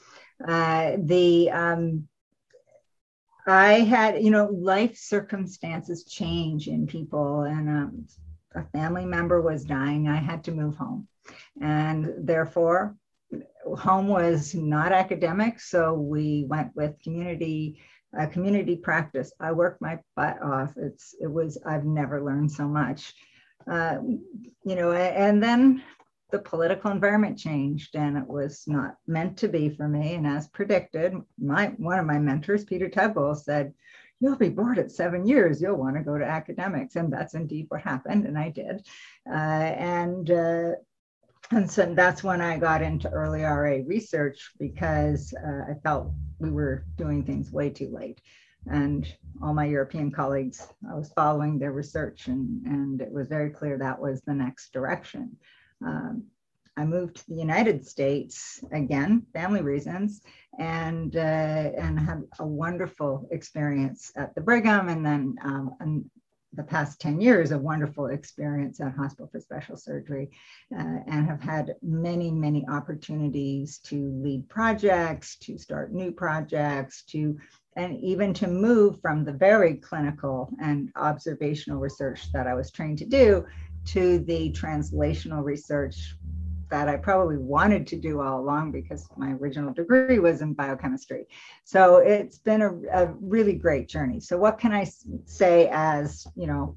Uh, 0.47 0.97
the 0.99 1.51
um, 1.51 2.09
I 3.47 3.81
had, 3.81 4.23
you 4.23 4.31
know, 4.31 4.47
life 4.47 4.97
circumstances 4.97 6.05
change 6.05 6.69
in 6.69 6.87
people, 6.87 7.43
and 7.43 7.69
um, 7.69 8.07
a 8.55 8.63
family 8.73 9.05
member 9.05 9.41
was 9.41 9.65
dying. 9.65 10.09
I 10.09 10.17
had 10.17 10.45
to 10.45 10.53
move 10.53 10.77
home, 10.77 11.07
and 11.61 12.13
therefore, 12.19 12.97
home 13.79 14.09
was 14.09 14.55
not 14.55 14.93
academic. 14.93 15.61
So 15.61 15.95
we 15.95 16.47
went 16.49 16.75
with 16.75 17.01
community, 17.03 17.81
uh, 18.19 18.27
community 18.27 18.77
practice. 18.77 19.33
I 19.41 19.53
worked 19.53 19.83
my 19.83 19.99
butt 20.17 20.41
off. 20.43 20.73
It's, 20.77 21.15
it 21.21 21.31
was. 21.31 21.59
I've 21.67 21.85
never 21.85 22.25
learned 22.25 22.51
so 22.51 22.67
much, 22.67 23.13
uh, 23.71 23.99
you 24.65 24.75
know. 24.75 24.93
And 24.93 25.43
then 25.43 25.83
the 26.31 26.39
political 26.39 26.91
environment 26.91 27.39
changed 27.39 27.95
and 27.97 28.17
it 28.17 28.27
was 28.27 28.65
not 28.67 28.97
meant 29.07 29.37
to 29.39 29.49
be 29.49 29.69
for 29.69 29.89
me. 29.89 30.15
And 30.15 30.27
as 30.27 30.49
predicted, 30.49 31.15
my 31.39 31.69
one 31.77 31.99
of 31.99 32.07
my 32.07 32.19
mentors, 32.19 32.65
Peter 32.65 32.89
Tugwell, 32.89 33.37
said, 33.37 33.73
You'll 34.21 34.37
be 34.37 34.49
bored 34.49 34.79
at 34.79 34.91
seven 34.91 35.27
years. 35.27 35.61
You'll 35.61 35.77
want 35.77 35.97
to 35.97 36.03
go 36.03 36.17
to 36.17 36.25
academics. 36.25 36.97
And 36.97 37.13
that's 37.13 37.35
indeed 37.35 37.67
what 37.69 37.83
happened. 37.83 38.25
And 38.25 38.39
I 38.39 38.49
did. 38.49 38.87
Uh, 39.29 39.35
and 39.35 40.31
uh, 40.31 40.71
and 41.51 41.71
so 41.71 41.93
that's 41.95 42.25
when 42.25 42.41
I 42.41 42.59
got 42.59 42.81
into 42.81 43.11
early 43.11 43.43
RA 43.43 43.79
research 43.87 44.53
because 44.59 45.35
uh, 45.35 45.71
I 45.71 45.75
felt 45.83 46.11
we 46.39 46.51
were 46.51 46.87
doing 46.97 47.23
things 47.23 47.53
way 47.53 47.71
too 47.71 47.91
late. 47.93 48.21
And 48.67 49.07
all 49.43 49.53
my 49.53 49.67
European 49.67 50.11
colleagues, 50.11 50.67
I 50.91 50.95
was 50.95 51.13
following 51.13 51.59
their 51.59 51.73
research, 51.73 52.29
and, 52.29 52.65
and 52.67 53.01
it 53.03 53.13
was 53.13 53.29
very 53.29 53.51
clear 53.51 53.77
that 53.77 54.01
was 54.01 54.23
the 54.23 54.33
next 54.33 54.73
direction. 54.73 55.37
Um, 55.85 56.25
I 56.77 56.85
moved 56.85 57.17
to 57.17 57.29
the 57.29 57.37
United 57.37 57.87
States 57.87 58.63
again, 58.73 59.27
family 59.33 59.63
reasons, 59.63 60.23
and 60.59 61.15
uh, 61.15 61.19
and 61.19 61.99
had 61.99 62.25
a 62.41 62.47
wonderful 62.47 63.29
experience 63.31 64.11
at 64.17 64.35
the 64.35 64.41
Brigham, 64.41 64.89
and 64.89 65.07
then 65.07 65.37
um, 65.43 65.75
and 65.81 66.11
the 66.57 66.63
past 66.63 67.01
10 67.01 67.21
years 67.21 67.51
a 67.51 67.59
wonderful 67.59 68.07
experience 68.07 68.81
at 68.81 68.95
Hospital 68.95 69.29
for 69.31 69.41
Special 69.41 69.77
Surgery, 69.77 70.31
uh, 70.77 70.99
and 71.07 71.27
have 71.27 71.41
had 71.41 71.75
many 71.83 72.31
many 72.31 72.67
opportunities 72.69 73.79
to 73.79 74.11
lead 74.23 74.49
projects, 74.49 75.37
to 75.37 75.57
start 75.59 75.93
new 75.93 76.11
projects, 76.11 77.03
to 77.05 77.39
and 77.77 77.97
even 78.01 78.35
to 78.35 78.49
move 78.49 79.01
from 79.01 79.25
the 79.25 79.33
very 79.33 79.75
clinical 79.75 80.51
and 80.61 80.91
observational 80.97 81.79
research 81.79 82.33
that 82.33 82.47
I 82.49 82.55
was 82.55 82.71
trained 82.71 82.99
to 82.99 83.07
do 83.07 83.45
to 83.87 84.19
the 84.21 84.51
translational 84.53 85.43
research 85.45 86.15
that 86.71 86.89
I 86.89 86.97
probably 86.97 87.37
wanted 87.37 87.87
to 87.89 87.97
do 87.97 88.21
all 88.21 88.41
along 88.41 88.73
because 88.73 89.09
my 89.17 89.33
original 89.33 89.73
degree 89.73 90.19
was 90.19 90.41
in 90.41 90.55
biochemistry. 90.55 91.27
So 91.65 91.99
it's 91.99 92.39
been 92.39 92.63
a, 92.63 92.75
a 92.93 93.15
really 93.21 93.53
great 93.53 93.89
journey. 93.89 94.21
So 94.21 94.37
what 94.37 94.59
can 94.59 94.73
I 94.73 94.91
say 95.27 95.69
as, 95.73 96.27
you 96.35 96.47
know, 96.47 96.77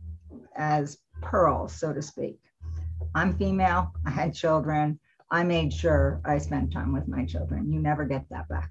as 0.56 1.00
Pearl, 1.22 1.68
so 1.68 1.94
to 1.94 2.02
speak? 2.02 2.40
I'm 3.16 3.38
female, 3.38 3.92
I 4.06 4.12
had 4.12 4.34
children. 4.34 5.00
I 5.32 5.44
made 5.44 5.74
sure 5.74 6.22
I 6.26 6.38
spent 6.38 6.72
time 6.72 6.94
with 6.94 7.08
my 7.08 7.26
children. 7.26 7.72
You 7.72 7.80
never 7.80 8.06
get 8.06 8.26
that 8.30 8.48
back. 8.48 8.70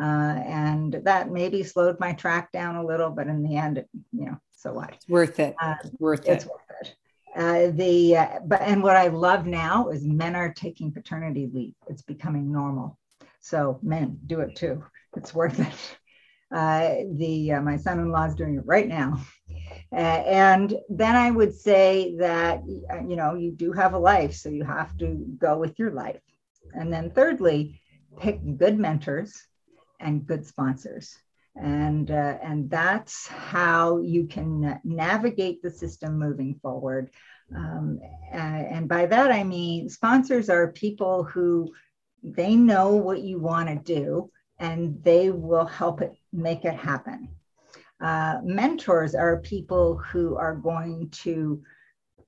Uh, 0.00 0.40
and 0.46 1.00
that 1.04 1.30
maybe 1.30 1.62
slowed 1.62 1.98
my 1.98 2.12
track 2.12 2.52
down 2.52 2.76
a 2.76 2.84
little, 2.84 3.10
but 3.10 3.26
in 3.26 3.42
the 3.42 3.56
end, 3.56 3.78
it, 3.78 3.88
you 4.12 4.26
know, 4.26 4.36
so 4.52 4.72
what? 4.72 4.94
It's 4.94 5.08
worth 5.08 5.38
it. 5.40 5.54
Uh, 5.60 5.74
worth 5.98 6.28
it's 6.28 6.44
it. 6.44 6.50
worth 6.50 6.80
it. 6.80 6.96
Uh, 7.36 7.70
the 7.72 8.16
uh, 8.16 8.38
but 8.46 8.60
and 8.62 8.82
what 8.82 8.96
I 8.96 9.08
love 9.08 9.46
now 9.46 9.88
is 9.88 10.04
men 10.04 10.34
are 10.34 10.52
taking 10.52 10.92
paternity 10.92 11.48
leave. 11.52 11.74
It's 11.86 12.02
becoming 12.02 12.50
normal. 12.52 12.98
So 13.40 13.78
men 13.82 14.18
do 14.26 14.40
it 14.40 14.56
too. 14.56 14.84
It's 15.16 15.34
worth 15.34 15.60
it. 15.60 15.98
Uh, 16.50 17.04
the 17.12 17.52
uh, 17.52 17.60
my 17.60 17.76
son-in-law 17.76 18.24
is 18.24 18.34
doing 18.34 18.56
it 18.56 18.66
right 18.66 18.88
now. 18.88 19.20
And 19.92 20.74
then 20.88 21.14
I 21.16 21.30
would 21.30 21.54
say 21.54 22.16
that 22.18 22.62
uh, 22.90 23.00
you 23.06 23.16
know 23.16 23.34
you 23.34 23.52
do 23.52 23.72
have 23.72 23.92
a 23.92 23.98
life, 23.98 24.34
so 24.34 24.48
you 24.48 24.64
have 24.64 24.96
to 24.98 25.24
go 25.38 25.58
with 25.58 25.78
your 25.78 25.90
life. 25.90 26.20
And 26.72 26.92
then 26.92 27.10
thirdly, 27.10 27.80
pick 28.18 28.40
good 28.56 28.78
mentors 28.78 29.46
and 30.00 30.26
good 30.26 30.46
sponsors 30.46 31.16
and 31.60 32.10
uh, 32.10 32.38
and 32.42 32.70
that's 32.70 33.26
how 33.26 33.98
you 33.98 34.26
can 34.26 34.80
navigate 34.84 35.62
the 35.62 35.70
system 35.70 36.18
moving 36.18 36.54
forward 36.62 37.10
um, 37.56 37.98
and 38.32 38.88
by 38.88 39.06
that 39.06 39.32
i 39.32 39.42
mean 39.42 39.88
sponsors 39.88 40.48
are 40.48 40.72
people 40.72 41.24
who 41.24 41.68
they 42.22 42.54
know 42.54 42.94
what 42.96 43.22
you 43.22 43.38
want 43.38 43.68
to 43.68 43.76
do 43.76 44.30
and 44.58 45.02
they 45.02 45.30
will 45.30 45.66
help 45.66 46.00
it 46.00 46.12
make 46.32 46.64
it 46.64 46.74
happen. 46.74 47.28
Uh, 48.00 48.38
mentors 48.42 49.14
are 49.14 49.38
people 49.38 49.96
who 49.96 50.36
are 50.36 50.54
going 50.54 51.08
to, 51.10 51.62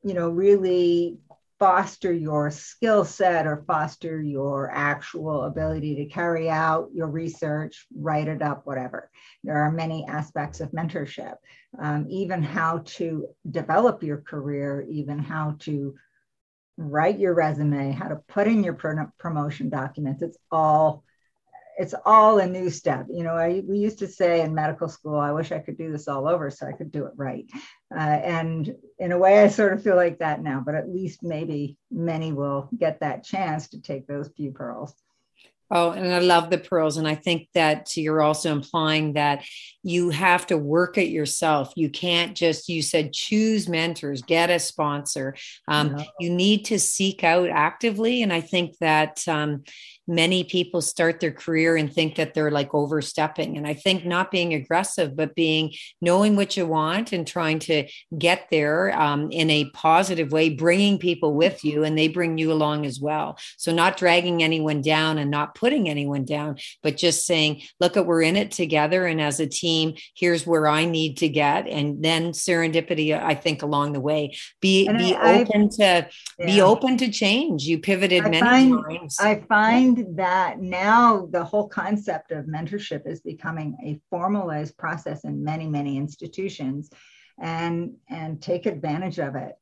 you 0.03 0.15
know, 0.15 0.29
really 0.29 1.19
foster 1.61 2.11
your 2.11 2.50
skill 2.50 3.05
set 3.05 3.47
or 3.47 3.62
foster 3.67 4.21
your 4.23 4.71
actual 4.73 5.45
ability 5.45 5.95
to 5.95 6.07
carry 6.07 6.49
out 6.49 6.88
your 6.95 7.07
research, 7.07 7.87
write 7.95 8.29
it 8.29 8.40
up, 8.40 8.62
whatever. 8.67 9.11
There 9.45 9.59
are 9.59 9.71
many 9.71 10.07
aspects 10.09 10.61
of 10.61 10.73
mentorship, 10.73 11.35
um, 11.79 12.07
even 12.09 12.43
how 12.43 12.79
to 12.97 13.29
develop 13.50 14.02
your 14.02 14.23
career, 14.23 14.87
even 14.88 15.19
how 15.19 15.57
to 15.61 15.95
write 16.79 17.19
your 17.19 17.35
resume, 17.35 17.93
how 17.93 18.09
to 18.09 18.17
put 18.26 18.49
in 18.49 18.64
your 18.64 19.07
promotion 19.19 19.69
documents. 19.69 20.23
It's 20.23 20.38
all 20.50 21.05
it's 21.81 21.95
all 22.05 22.39
a 22.39 22.47
new 22.47 22.69
step. 22.69 23.07
You 23.09 23.25
know, 23.25 23.35
I, 23.35 23.63
we 23.67 23.79
used 23.79 23.99
to 24.01 24.07
say 24.07 24.43
in 24.43 24.55
medical 24.55 24.87
school, 24.87 25.19
I 25.19 25.33
wish 25.33 25.51
I 25.51 25.61
could 25.61 25.79
do 25.79 25.91
this 25.91 26.09
all 26.09 26.29
over 26.29 26.51
so 26.51 26.67
I 26.67 26.73
could 26.73 26.93
do 26.93 27.07
it 27.07 27.13
right. 27.17 27.47
Uh, 27.91 27.99
and 27.99 28.75
in 28.99 29.13
a 29.13 29.19
way, 29.19 29.43
I 29.43 29.49
sort 29.49 29.73
of 29.73 29.83
feel 29.83 29.97
like 29.97 30.19
that 30.19 30.43
now, 30.43 30.63
but 30.65 30.75
at 30.75 30.91
least 30.91 31.23
maybe 31.23 31.79
many 31.91 32.33
will 32.33 32.69
get 32.77 33.01
that 33.01 33.25
chance 33.25 33.71
to 33.71 33.81
take 33.81 34.07
those 34.07 34.29
few 34.37 34.53
pearls. 34.53 34.95
Oh, 35.73 35.93
and 35.93 36.13
I 36.13 36.19
love 36.19 36.51
the 36.51 36.59
pearls. 36.59 36.97
And 36.97 37.07
I 37.07 37.15
think 37.15 37.49
that 37.55 37.97
you're 37.97 38.21
also 38.21 38.51
implying 38.51 39.13
that 39.13 39.45
you 39.85 40.11
have 40.11 40.49
to 40.49 40.59
work 40.59 40.99
it 40.99 41.09
yourself. 41.09 41.73
You 41.77 41.89
can't 41.89 42.37
just, 42.37 42.69
you 42.69 42.83
said, 42.83 43.13
choose 43.13 43.69
mentors, 43.69 44.21
get 44.23 44.51
a 44.51 44.59
sponsor. 44.59 45.37
Um, 45.69 45.93
no. 45.93 46.05
You 46.19 46.31
need 46.31 46.65
to 46.67 46.81
seek 46.81 47.23
out 47.23 47.49
actively. 47.49 48.23
And 48.23 48.33
I 48.33 48.41
think 48.41 48.79
that 48.81 49.23
um, 49.29 49.63
many 50.11 50.43
people 50.43 50.83
start 50.83 51.21
their 51.21 51.31
career 51.31 51.76
and 51.76 51.93
think 51.93 52.17
that 52.17 52.35
they're 52.35 52.50
like 52.50 52.75
overstepping. 52.75 53.57
And 53.57 53.67
I 53.67 53.75
think 53.75 54.05
not 54.05 54.33
being 54.33 54.52
aggressive, 54.52 55.17
but 55.17 55.37
being 55.37 55.73
knowing 56.00 56.35
what 56.35 56.57
you 56.57 56.67
want 56.67 57.12
and 57.12 57.25
trying 57.25 57.61
to 57.61 57.88
get 58.19 58.49
there 58.50 58.99
um, 59.00 59.31
in 59.31 59.49
a 59.50 59.71
positive 59.71 60.33
way, 60.33 60.50
bringing 60.50 60.99
people 60.99 61.35
with 61.35 61.64
you 61.64 61.85
and 61.85 61.97
they 61.97 62.09
bring 62.09 62.38
you 62.38 62.52
along 62.52 62.87
as 62.87 62.99
well. 63.00 63.38
So 63.57 63.73
not 63.73 63.97
dragging 63.97 64.43
anyone 64.43 64.83
down 64.83 65.17
and 65.19 65.31
not 65.31 65.55
putting 65.55 65.88
anyone 65.88 66.25
down, 66.25 66.57
but 66.83 66.97
just 66.97 67.25
saying, 67.25 67.62
look, 67.79 67.97
at 67.97 68.05
we're 68.05 68.23
in 68.23 68.37
it 68.37 68.50
together. 68.50 69.07
And 69.07 69.21
as 69.21 69.38
a 69.38 69.47
team, 69.47 69.95
here's 70.17 70.45
where 70.45 70.67
I 70.67 70.87
need 70.87 71.19
to 71.19 71.29
get. 71.29 71.69
And 71.69 72.02
then 72.02 72.33
serendipity, 72.33 73.17
I 73.17 73.37
think, 73.37 73.62
along 73.62 73.93
the 73.93 74.00
way. 74.00 74.37
Be 74.61 74.88
and 74.88 74.99
be 74.99 75.14
I, 75.14 75.40
open 75.40 75.69
to 75.71 76.09
yeah. 76.38 76.47
be 76.47 76.61
open 76.61 76.97
to 76.99 77.11
change. 77.11 77.64
You 77.64 77.79
pivoted 77.79 78.25
I 78.25 78.29
many 78.29 78.40
find, 78.40 78.85
times. 78.85 79.17
I 79.21 79.40
find 79.49 80.00
that 80.14 80.61
now 80.61 81.26
the 81.30 81.45
whole 81.45 81.69
concept 81.69 82.33
of 82.33 82.47
mentorship 82.47 83.07
is 83.07 83.21
becoming 83.21 83.76
a 83.83 84.00
formalized 84.11 84.76
process 84.76 85.25
in 85.25 85.45
many, 85.45 85.66
many 85.66 85.97
institutions 85.97 86.90
and, 87.38 87.95
and 88.09 88.42
take 88.42 88.66
advantage 88.66 89.19
of 89.19 89.35
it 89.37 89.54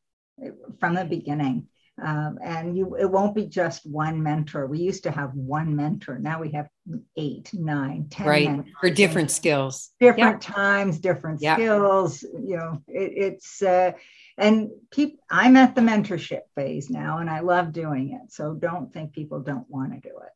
from 0.80 0.94
the 0.94 1.04
beginning. 1.04 1.66
Um, 2.02 2.38
and 2.42 2.76
you, 2.76 2.96
it 2.96 3.10
won't 3.10 3.34
be 3.34 3.46
just 3.46 3.84
one 3.84 4.22
mentor. 4.22 4.66
We 4.66 4.78
used 4.78 5.02
to 5.02 5.10
have 5.10 5.34
one 5.34 5.74
mentor. 5.74 6.18
Now 6.18 6.40
we 6.40 6.52
have 6.52 6.68
eight, 7.16 7.50
nine, 7.52 8.06
ten. 8.08 8.26
Right 8.26 8.64
for 8.80 8.90
different 8.90 9.30
skills, 9.30 9.90
different 9.98 10.44
yep. 10.44 10.54
times, 10.54 10.98
different 10.98 11.42
yep. 11.42 11.58
skills. 11.58 12.22
You 12.22 12.56
know, 12.56 12.82
it, 12.86 13.12
it's 13.16 13.62
uh, 13.62 13.92
and 14.38 14.70
people 14.90 15.18
i'm 15.30 15.56
at 15.56 15.74
the 15.74 15.80
mentorship 15.80 16.42
phase 16.54 16.88
now 16.88 17.18
and 17.18 17.28
i 17.28 17.40
love 17.40 17.72
doing 17.72 18.12
it 18.12 18.32
so 18.32 18.54
don't 18.54 18.92
think 18.92 19.12
people 19.12 19.40
don't 19.40 19.68
want 19.68 19.92
to 19.92 20.08
do 20.08 20.16
it 20.18 20.32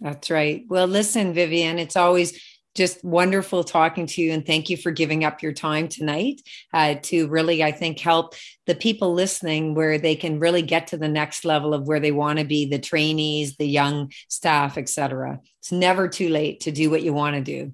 that's 0.00 0.30
right 0.30 0.64
well 0.68 0.86
listen 0.86 1.34
vivian 1.34 1.78
it's 1.78 1.96
always 1.96 2.40
just 2.74 3.04
wonderful 3.04 3.64
talking 3.64 4.06
to 4.06 4.22
you 4.22 4.32
and 4.32 4.46
thank 4.46 4.70
you 4.70 4.76
for 4.76 4.90
giving 4.90 5.24
up 5.24 5.42
your 5.42 5.52
time 5.52 5.88
tonight 5.88 6.40
uh, 6.72 6.94
to 7.02 7.28
really 7.28 7.62
i 7.62 7.70
think 7.72 7.98
help 7.98 8.34
the 8.66 8.74
people 8.74 9.12
listening 9.12 9.74
where 9.74 9.98
they 9.98 10.16
can 10.16 10.38
really 10.38 10.62
get 10.62 10.88
to 10.88 10.96
the 10.96 11.08
next 11.08 11.44
level 11.44 11.74
of 11.74 11.86
where 11.86 12.00
they 12.00 12.12
want 12.12 12.38
to 12.38 12.44
be 12.44 12.66
the 12.66 12.78
trainees 12.78 13.56
the 13.56 13.68
young 13.68 14.10
staff 14.28 14.78
etc 14.78 15.38
it's 15.60 15.72
never 15.72 16.08
too 16.08 16.28
late 16.28 16.60
to 16.60 16.72
do 16.72 16.90
what 16.90 17.02
you 17.02 17.12
want 17.12 17.34
to 17.34 17.42
do 17.42 17.72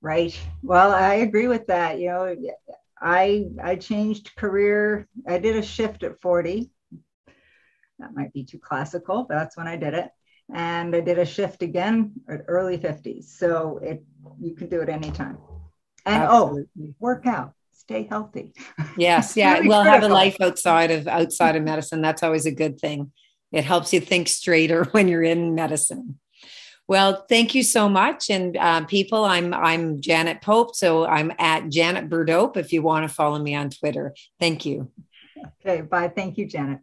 right 0.00 0.38
well 0.62 0.92
i 0.92 1.14
agree 1.14 1.48
with 1.48 1.66
that 1.66 1.98
you 1.98 2.08
know 2.08 2.36
I 3.02 3.48
I 3.60 3.76
changed 3.76 4.34
career. 4.36 5.08
I 5.26 5.38
did 5.38 5.56
a 5.56 5.62
shift 5.62 6.04
at 6.04 6.20
40. 6.20 6.70
That 7.98 8.14
might 8.14 8.32
be 8.32 8.44
too 8.44 8.58
classical, 8.58 9.24
but 9.28 9.34
that's 9.34 9.56
when 9.56 9.66
I 9.66 9.76
did 9.76 9.94
it. 9.94 10.10
And 10.54 10.94
I 10.94 11.00
did 11.00 11.18
a 11.18 11.24
shift 11.24 11.62
again 11.62 12.12
at 12.28 12.42
early 12.48 12.78
50s. 12.78 13.24
So 13.24 13.78
it 13.82 14.04
you 14.40 14.54
can 14.54 14.68
do 14.68 14.80
it 14.80 14.88
anytime. 14.88 15.38
And 16.04 16.24
oh, 16.24 16.46
Absolutely. 16.46 16.88
oh, 16.88 16.94
work 16.98 17.26
out, 17.26 17.54
stay 17.72 18.06
healthy. 18.08 18.52
Yes, 18.96 19.36
yeah. 19.36 19.54
really 19.54 19.68
we'll 19.68 19.82
critical. 19.82 20.00
have 20.02 20.10
a 20.10 20.14
life 20.14 20.36
outside 20.40 20.90
of 20.90 21.06
outside 21.08 21.56
of 21.56 21.62
medicine. 21.62 22.02
That's 22.02 22.22
always 22.22 22.46
a 22.46 22.52
good 22.52 22.78
thing. 22.78 23.12
It 23.52 23.64
helps 23.64 23.92
you 23.92 24.00
think 24.00 24.28
straighter 24.28 24.84
when 24.92 25.08
you're 25.08 25.22
in 25.22 25.54
medicine. 25.54 26.18
Well, 26.88 27.24
thank 27.28 27.54
you 27.54 27.62
so 27.62 27.88
much. 27.88 28.28
And 28.28 28.56
uh, 28.56 28.84
people, 28.86 29.24
I'm 29.24 29.54
I'm 29.54 30.00
Janet 30.00 30.42
Pope, 30.42 30.74
so 30.74 31.06
I'm 31.06 31.32
at 31.38 31.68
Janet 31.68 32.10
Burdope 32.10 32.56
if 32.56 32.72
you 32.72 32.82
want 32.82 33.08
to 33.08 33.14
follow 33.14 33.38
me 33.38 33.54
on 33.54 33.70
Twitter. 33.70 34.14
Thank 34.40 34.66
you. 34.66 34.90
Okay, 35.64 35.82
bye. 35.82 36.08
Thank 36.08 36.38
you, 36.38 36.46
Janet. 36.46 36.80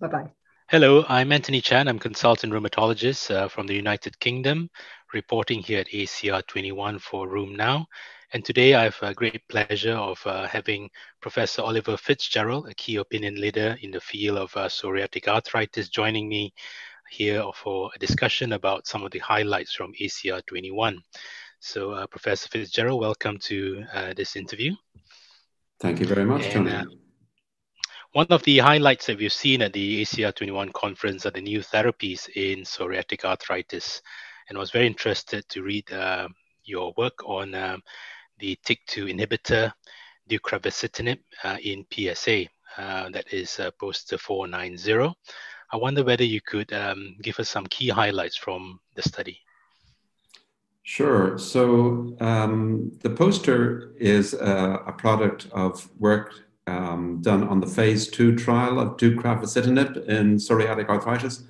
Bye 0.00 0.08
bye. 0.08 0.35
Hello, 0.68 1.04
I'm 1.08 1.30
Anthony 1.30 1.60
Chan. 1.60 1.86
I'm 1.86 2.00
consultant 2.00 2.52
rheumatologist 2.52 3.32
uh, 3.32 3.46
from 3.46 3.68
the 3.68 3.74
United 3.74 4.18
Kingdom, 4.18 4.68
reporting 5.14 5.60
here 5.62 5.78
at 5.78 5.86
ACR 5.90 6.44
21 6.44 6.98
for 6.98 7.28
RheumNow. 7.28 7.84
And 8.32 8.44
today 8.44 8.74
I 8.74 8.82
have 8.82 8.98
a 9.00 9.14
great 9.14 9.46
pleasure 9.48 9.94
of 9.94 10.20
uh, 10.26 10.48
having 10.48 10.90
Professor 11.20 11.62
Oliver 11.62 11.96
Fitzgerald, 11.96 12.68
a 12.68 12.74
key 12.74 12.96
opinion 12.96 13.40
leader 13.40 13.76
in 13.80 13.92
the 13.92 14.00
field 14.00 14.38
of 14.38 14.56
uh, 14.56 14.66
psoriatic 14.66 15.28
arthritis, 15.28 15.88
joining 15.88 16.28
me 16.28 16.52
here 17.10 17.44
for 17.54 17.92
a 17.94 17.98
discussion 18.00 18.54
about 18.54 18.88
some 18.88 19.04
of 19.04 19.12
the 19.12 19.20
highlights 19.20 19.72
from 19.72 19.92
ACR 20.02 20.44
21. 20.46 20.98
So, 21.60 21.92
uh, 21.92 22.08
Professor 22.08 22.48
Fitzgerald, 22.48 23.00
welcome 23.00 23.38
to 23.38 23.84
uh, 23.94 24.14
this 24.16 24.34
interview. 24.34 24.74
Thank 25.78 26.00
you 26.00 26.06
very 26.06 26.24
much, 26.24 26.46
and, 26.46 26.68
Tony. 26.68 26.98
Uh, 28.16 28.20
one 28.20 28.26
of 28.30 28.42
the 28.44 28.58
highlights 28.58 29.06
that 29.06 29.18
we've 29.18 29.32
seen 29.32 29.62
at 29.62 29.72
the 29.72 30.02
ACR 30.02 30.34
21 30.34 30.70
conference 30.72 31.26
are 31.26 31.30
the 31.32 31.40
new 31.40 31.60
therapies 31.60 32.28
in 32.34 32.60
psoriatic 32.60 33.24
arthritis. 33.24 34.00
And 34.48 34.56
I 34.56 34.60
was 34.60 34.70
very 34.70 34.86
interested 34.86 35.46
to 35.50 35.62
read 35.62 35.92
uh, 35.92 36.28
your 36.64 36.94
work 36.96 37.18
on 37.26 37.54
um, 37.54 37.82
the 38.38 38.58
TYK2 38.64 39.14
inhibitor, 39.14 39.72
deucravacitinib, 40.30 41.18
uh, 41.44 41.58
in 41.62 41.84
PSA. 41.92 42.46
Uh, 42.78 43.10
that 43.10 43.32
is 43.32 43.60
poster 43.78 44.18
490. 44.18 45.14
I 45.72 45.76
wonder 45.76 46.04
whether 46.04 46.24
you 46.24 46.40
could 46.40 46.72
um, 46.72 47.16
give 47.22 47.38
us 47.38 47.50
some 47.50 47.66
key 47.66 47.88
highlights 47.88 48.36
from 48.36 48.80
the 48.94 49.02
study. 49.02 49.40
Sure. 50.84 51.36
So 51.36 52.16
um, 52.20 52.92
the 53.02 53.10
poster 53.10 53.92
is 53.98 54.34
a, 54.34 54.84
a 54.86 54.92
product 54.92 55.48
of 55.52 55.88
work 55.98 56.45
um, 56.66 57.20
done 57.22 57.44
on 57.44 57.60
the 57.60 57.66
phase 57.66 58.08
two 58.08 58.34
trial 58.36 58.80
of 58.80 58.96
deucravacitinib 58.96 60.06
in 60.08 60.36
psoriatic 60.36 60.88
arthritis. 60.88 61.44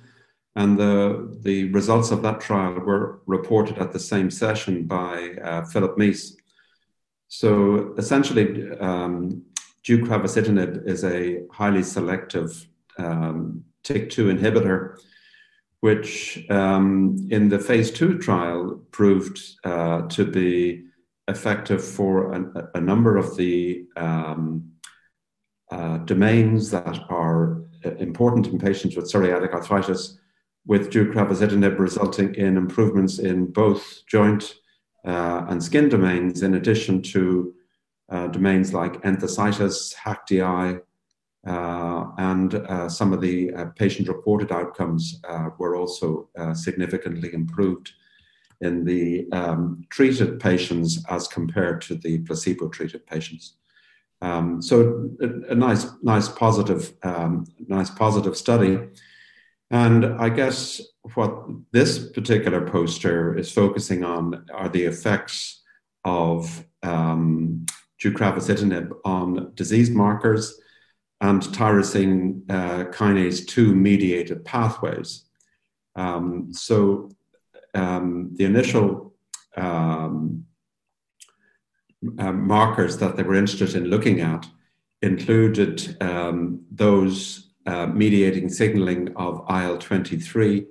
And 0.55 0.77
the, 0.77 1.37
the 1.41 1.71
results 1.71 2.09
of 2.11 2.23
that 2.23 2.41
trial 2.41 2.73
were 2.73 3.21
reported 3.27 3.77
at 3.77 3.93
the 3.93 3.99
same 3.99 4.31
session 4.31 4.85
by 4.85 5.35
uh, 5.43 5.65
Philip 5.65 5.97
Mease. 5.97 6.37
So 7.27 7.93
essentially, 7.97 8.71
um, 8.79 9.43
deucravacitinib 9.83 10.87
is 10.87 11.03
a 11.03 11.43
highly 11.51 11.83
selective 11.83 12.67
um, 12.97 13.63
TYK2 13.83 14.37
inhibitor, 14.37 14.97
which 15.81 16.45
um, 16.49 17.27
in 17.29 17.49
the 17.49 17.59
phase 17.59 17.91
two 17.91 18.17
trial 18.17 18.81
proved 18.91 19.39
uh, 19.63 20.01
to 20.07 20.25
be 20.25 20.85
effective 21.27 21.83
for 21.83 22.33
a, 22.33 22.69
a 22.75 22.81
number 22.81 23.17
of 23.17 23.35
the 23.35 23.85
um, 23.95 24.71
uh, 25.71 25.97
domains 25.99 26.71
that 26.71 26.99
are 27.09 27.61
important 27.99 28.47
in 28.47 28.59
patients 28.59 28.95
with 28.95 29.11
psoriatic 29.11 29.53
arthritis, 29.53 30.19
with 30.65 30.91
deucravacitinib 30.91 31.79
resulting 31.79 32.35
in 32.35 32.57
improvements 32.57 33.19
in 33.19 33.45
both 33.45 34.05
joint 34.07 34.55
uh, 35.05 35.45
and 35.47 35.63
skin 35.63 35.87
domains, 35.87 36.43
in 36.43 36.55
addition 36.55 37.01
to 37.01 37.53
uh, 38.09 38.27
domains 38.27 38.73
like 38.73 39.01
enthesitis, 39.03 39.93
HAQ-DI, 39.93 40.79
uh, 41.45 42.11
and 42.17 42.55
uh, 42.55 42.89
some 42.89 43.13
of 43.13 43.21
the 43.21 43.53
uh, 43.53 43.65
patient 43.75 44.07
reported 44.07 44.51
outcomes 44.51 45.21
uh, 45.29 45.49
were 45.57 45.75
also 45.75 46.29
uh, 46.37 46.53
significantly 46.53 47.33
improved 47.33 47.93
in 48.61 48.83
the 48.83 49.31
um, 49.31 49.85
treated 49.89 50.39
patients 50.39 51.03
as 51.09 51.27
compared 51.27 51.79
to 51.79 51.95
the 51.95 52.19
placebo 52.19 52.67
treated 52.67 53.05
patients. 53.05 53.53
Um, 54.21 54.61
so 54.61 55.09
a, 55.21 55.51
a, 55.51 55.55
nice, 55.55 55.85
nice 56.01 56.27
positive, 56.27 56.93
um, 57.03 57.45
nice 57.67 57.89
positive 57.89 58.35
study. 58.35 58.79
And 59.69 60.05
I 60.05 60.29
guess 60.29 60.81
what 61.13 61.45
this 61.71 62.09
particular 62.09 62.67
poster 62.67 63.37
is 63.37 63.51
focusing 63.51 64.03
on 64.03 64.45
are 64.53 64.69
the 64.69 64.85
effects 64.85 65.61
of 66.03 66.65
um, 66.83 67.65
on 69.05 69.51
disease 69.55 69.89
markers 69.89 70.59
and 71.19 71.41
tyrosine 71.41 72.41
uh, 72.49 72.85
kinase 72.91 73.45
2 73.47 73.75
mediated 73.75 74.45
pathways. 74.45 75.25
Um, 75.95 76.53
so 76.53 77.09
um, 77.73 78.31
the 78.33 78.45
initial 78.45 79.13
um, 79.55 80.45
uh, 82.19 82.31
markers 82.31 82.97
that 82.97 83.15
they 83.15 83.23
were 83.23 83.35
interested 83.35 83.75
in 83.75 83.89
looking 83.89 84.21
at 84.21 84.47
included 85.01 85.97
um, 86.01 86.61
those 86.71 87.51
uh, 87.65 87.87
mediating 87.87 88.49
signaling 88.49 89.13
of 89.15 89.43
IL 89.49 89.77
23 89.77 90.65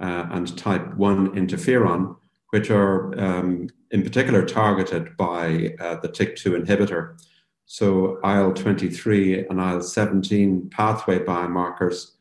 uh, 0.00 0.26
and 0.30 0.56
type 0.58 0.94
1 0.96 1.30
interferon, 1.30 2.16
which 2.50 2.70
are 2.70 3.18
um, 3.20 3.68
in 3.90 4.02
particular 4.02 4.44
targeted 4.44 5.16
by 5.16 5.74
uh, 5.80 5.96
the 5.96 6.08
TYK2 6.08 6.64
inhibitor. 6.64 7.20
So, 7.66 8.18
IL 8.24 8.52
23 8.52 9.46
and 9.46 9.60
IL 9.60 9.80
17 9.80 10.70
pathway 10.70 11.20
biomarkers, 11.20 12.12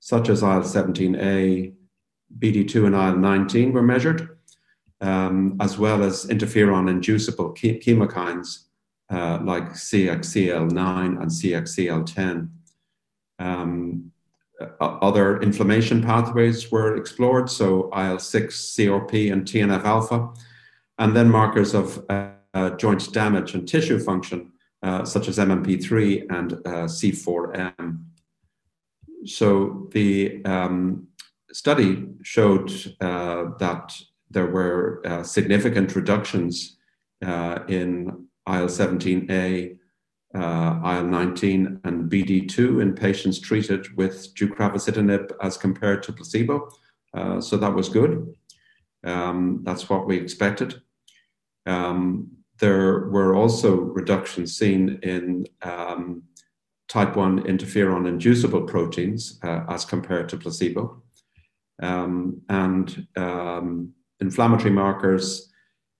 such 0.00 0.28
as 0.28 0.42
IL 0.42 0.60
17A, 0.60 1.72
BD2, 2.38 2.86
and 2.86 2.94
IL 2.94 3.16
19, 3.16 3.72
were 3.72 3.82
measured 3.82 4.37
um, 5.00 5.56
as 5.60 5.78
well 5.78 6.02
as 6.02 6.26
interferon 6.26 6.88
inducible 6.88 7.54
chemokines 7.54 8.64
uh, 9.10 9.38
like 9.42 9.70
CXCL9 9.70 11.20
and 11.20 11.30
CXCL10. 11.30 12.48
Um, 13.38 14.12
other 14.80 15.40
inflammation 15.40 16.02
pathways 16.02 16.70
were 16.70 16.96
explored, 16.96 17.48
so 17.48 17.90
IL 17.96 18.18
6, 18.18 18.56
CRP, 18.76 19.32
and 19.32 19.44
TNF 19.44 19.84
alpha, 19.84 20.30
and 20.98 21.14
then 21.14 21.30
markers 21.30 21.74
of 21.74 22.04
uh, 22.08 22.70
joint 22.70 23.12
damage 23.12 23.54
and 23.54 23.68
tissue 23.68 24.00
function, 24.00 24.52
uh, 24.82 25.04
such 25.04 25.28
as 25.28 25.38
MMP3 25.38 26.26
and 26.30 26.54
uh, 26.54 26.86
C4M. 26.86 28.04
So 29.24 29.88
the 29.92 30.44
um, 30.44 31.06
study 31.52 32.06
showed 32.22 32.70
uh, 33.00 33.50
that 33.58 33.94
there 34.30 34.46
were 34.46 35.02
uh, 35.06 35.22
significant 35.22 35.94
reductions 35.96 36.76
uh, 37.24 37.60
in 37.68 38.26
IL 38.46 38.66
17A, 38.66 39.76
uh, 40.34 40.80
IL 40.84 41.04
19, 41.04 41.80
and 41.84 42.10
BD2 42.10 42.82
in 42.82 42.94
patients 42.94 43.40
treated 43.40 43.96
with 43.96 44.34
deucravacitinib 44.34 45.32
as 45.42 45.56
compared 45.56 46.02
to 46.04 46.12
placebo. 46.12 46.68
Uh, 47.14 47.40
so 47.40 47.56
that 47.56 47.74
was 47.74 47.88
good. 47.88 48.34
Um, 49.04 49.60
that's 49.64 49.88
what 49.88 50.06
we 50.06 50.16
expected. 50.18 50.82
Um, 51.66 52.30
there 52.60 53.08
were 53.08 53.34
also 53.34 53.74
reductions 53.76 54.56
seen 54.56 54.98
in 55.02 55.46
um, 55.62 56.24
type 56.88 57.16
1 57.16 57.44
interferon 57.44 58.08
inducible 58.08 58.62
proteins 58.62 59.38
uh, 59.42 59.60
as 59.68 59.84
compared 59.84 60.28
to 60.30 60.36
placebo. 60.36 61.02
Um, 61.80 62.42
and 62.48 63.06
um, 63.16 63.94
inflammatory 64.20 64.70
markers 64.70 65.48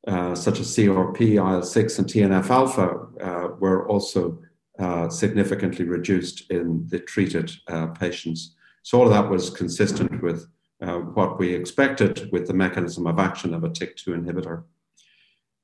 uh, 0.07 0.35
such 0.35 0.61
as 0.61 0.69
CRP, 0.69 1.35
IL 1.35 1.63
6, 1.63 1.99
and 1.99 2.09
TNF 2.09 2.49
alpha 2.51 3.09
uh, 3.21 3.49
were 3.59 3.87
also 3.89 4.41
uh, 4.79 5.09
significantly 5.09 5.85
reduced 5.85 6.51
in 6.51 6.87
the 6.89 7.01
treated 7.01 7.51
uh, 7.67 7.89
patients. 7.89 8.55
So, 8.85 8.99
all 8.99 9.07
of 9.07 9.13
that 9.13 9.29
was 9.29 9.51
consistent 9.51 10.23
with 10.23 10.47
what 10.81 11.41
we 11.41 11.53
expected 11.53 12.31
with 12.31 12.47
the 12.47 12.55
mechanism 12.55 13.09
of 13.09 13.19
action 13.19 13.53
of 13.53 13.65
a 13.65 13.69
TYK2 13.69 14.25
inhibitor. 14.25 14.63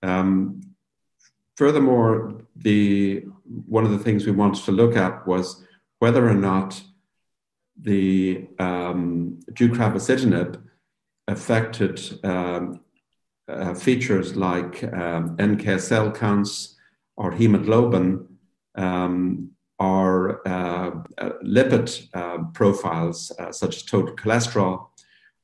Um, 0.03 0.61
furthermore, 1.57 2.43
the, 2.57 3.25
one 3.45 3.85
of 3.85 3.93
the 3.93 3.99
things 3.99 4.27
we 4.27 4.33
wanted 4.33 4.65
to 4.65 4.73
look 4.73 4.97
at 4.97 5.25
was 5.27 5.65
whether 6.01 6.29
or 6.29 6.35
not 6.35 6.83
the 7.81 8.49
um, 8.59 9.39
deucravacitinib 9.53 10.61
affected 11.29 12.01
um, 12.25 12.81
uh, 13.49 13.75
features 13.75 14.37
like 14.37 14.83
um, 14.93 15.37
NK 15.41 15.81
cell 15.81 16.11
counts 16.11 16.77
or 17.17 17.33
hemoglobin 17.33 18.27
um, 18.75 19.51
or 19.79 20.47
uh, 20.49 20.91
uh, 21.19 21.31
lipid 21.45 22.09
uh, 22.15 22.39
profiles 22.53 23.33
uh, 23.39 23.53
such 23.53 23.77
as 23.77 23.83
total 23.83 24.15
cholesterol 24.17 24.89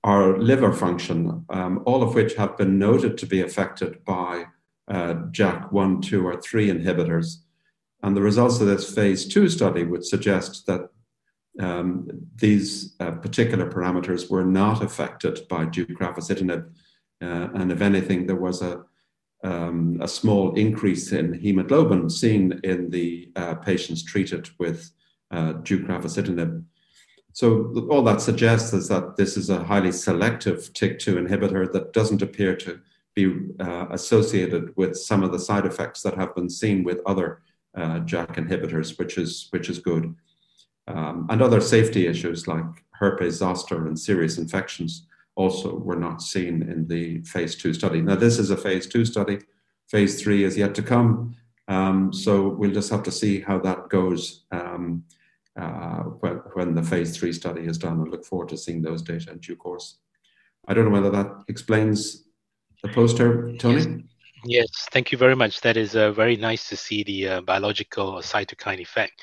or 0.03 0.39
liver 0.39 0.73
function, 0.73 1.45
um, 1.51 1.83
all 1.85 2.03
of 2.03 2.15
which 2.15 2.35
have 2.35 2.57
been 2.57 2.79
noted 2.79 3.19
to 3.19 3.27
be 3.27 3.43
affected 3.43 4.03
by 4.05 4.45
uh, 4.89 5.15
JAK1, 5.31 6.03
2, 6.03 6.27
or 6.27 6.41
3 6.41 6.69
inhibitors. 6.69 7.37
And 8.03 8.17
the 8.17 8.23
results 8.23 8.61
of 8.61 8.67
this 8.67 8.93
phase 8.95 9.27
two 9.27 9.49
study 9.49 9.85
would 9.85 10.07
suggest 10.07 10.67
that 10.67 10.89
um, 11.59 12.09
these 12.37 12.95
uh, 13.01 13.11
particular 13.13 13.69
parameters 13.69 14.31
were 14.31 14.45
not 14.45 14.83
affected 14.83 15.41
by 15.49 15.67
deucravacitinib. 15.67 16.69
Uh, 17.21 17.49
and 17.55 17.73
if 17.73 17.81
anything, 17.81 18.27
there 18.27 18.37
was 18.37 18.63
a, 18.63 18.85
um, 19.43 19.99
a 20.01 20.09
small 20.09 20.55
increase 20.55 21.13
in 21.13 21.33
hemoglobin 21.33 22.09
seen 22.09 22.61
in 22.63 22.91
the 22.91 23.33
uh, 23.37 23.55
patients 23.57 24.03
treated 24.05 24.49
with 24.59 24.91
uh, 25.31 25.55
deucravacitinib. 25.55 26.65
So 27.33 27.87
all 27.91 28.03
that 28.03 28.21
suggests 28.21 28.73
is 28.73 28.89
that 28.89 29.17
this 29.17 29.37
is 29.37 29.51
a 29.51 29.65
highly 29.65 29.93
selective 29.93 30.73
TYK2 30.73 31.27
inhibitor 31.27 31.71
that 31.73 31.93
doesn't 31.93 32.23
appear 32.23 32.57
to 32.57 32.81
be 33.15 33.35
uh, 33.61 33.87
associated 33.91 34.77
with 34.77 34.97
some 34.97 35.23
of 35.23 35.33
the 35.33 35.39
side 35.39 35.67
effects 35.67 36.03
that 36.03 36.15
have 36.15 36.35
been 36.35 36.51
seen 36.51 36.85
with 36.85 37.01
other 37.07 37.43
uh, 37.77 38.01
JAK 38.01 38.37
inhibitors, 38.37 38.99
which 38.99 39.17
is 39.17 39.49
which 39.51 39.69
is 39.69 39.79
good 39.79 40.15
um, 40.87 41.27
and 41.31 41.43
other 41.43 41.61
safety 41.61 42.07
issues 42.07 42.49
like 42.49 42.65
herpes 42.93 43.37
zoster 43.37 43.87
and 43.87 43.99
serious 43.99 44.39
infections 44.39 45.07
also 45.37 45.75
were 45.77 45.97
not 45.97 46.21
seen 46.21 46.63
in 46.63 46.87
the 46.87 47.23
phase 47.23 47.55
two 47.57 47.73
study. 47.73 48.01
Now, 48.01 48.17
this 48.17 48.39
is 48.39 48.51
a 48.51 48.57
phase 48.57 48.87
two 48.87 49.05
study. 49.05 49.39
Phase 49.89 50.21
three 50.23 50.45
is 50.45 50.57
yet 50.57 50.75
to 50.75 50.83
come. 50.83 51.35
Um, 51.69 52.13
so 52.13 52.49
we'll 52.49 52.73
just 52.73 52.91
have 52.91 53.03
to 53.05 53.13
see 53.13 53.41
how 53.41 53.59
that 53.61 53.89
goes 53.89 54.45
um, 54.51 55.05
uh, 55.59 56.01
when, 56.21 56.35
when, 56.55 56.75
the 56.75 56.83
phase 56.83 57.17
three 57.17 57.33
study 57.33 57.63
is 57.63 57.79
done. 57.79 58.01
I 58.01 58.05
look 58.05 58.25
forward 58.25 58.49
to 58.51 58.57
seeing 58.57 58.83
those 58.83 59.03
data 59.03 59.31
in 59.31 59.39
due 59.39 59.57
course. 59.57 59.99
I 60.67 60.75
don't 60.75 60.85
know 60.85 60.91
whether 60.91 61.11
that 61.11 61.45
explains 61.49 62.25
the 62.83 62.89
poster, 62.89 63.57
Tony. 63.57 63.81
Yes. 63.81 63.89
Yes, 64.45 64.89
thank 64.91 65.13
you 65.13 65.19
very 65.19 65.37
much. 65.37 65.61
That 65.61 65.77
is 65.77 65.95
uh, 65.95 66.13
very 66.13 66.37
nice 66.37 66.69
to 66.71 66.77
see 66.77 67.03
the 67.03 67.29
uh, 67.29 67.41
biological 67.43 68.15
cytokine 68.23 68.81
effect 68.81 69.21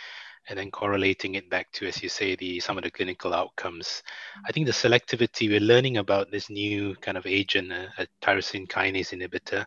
and 0.50 0.58
then 0.58 0.72
correlating 0.72 1.36
it 1.36 1.50
back 1.50 1.72
to, 1.74 1.88
as 1.88 2.02
you 2.02 2.10
say, 2.10 2.36
the 2.36 2.60
some 2.60 2.78
of 2.78 2.84
the 2.84 2.92
clinical 2.92 3.34
outcomes. 3.34 4.04
I 4.46 4.52
think 4.52 4.66
the 4.66 4.72
selectivity 4.72 5.50
we're 5.50 5.60
learning 5.60 5.98
about 5.98 6.32
this 6.32 6.50
new 6.50 6.96
kind 6.96 7.18
of 7.18 7.26
agent, 7.26 7.72
a, 7.72 7.90
a 7.98 8.08
tyrosine 8.22 8.68
kinase 8.68 9.14
inhibitor. 9.14 9.66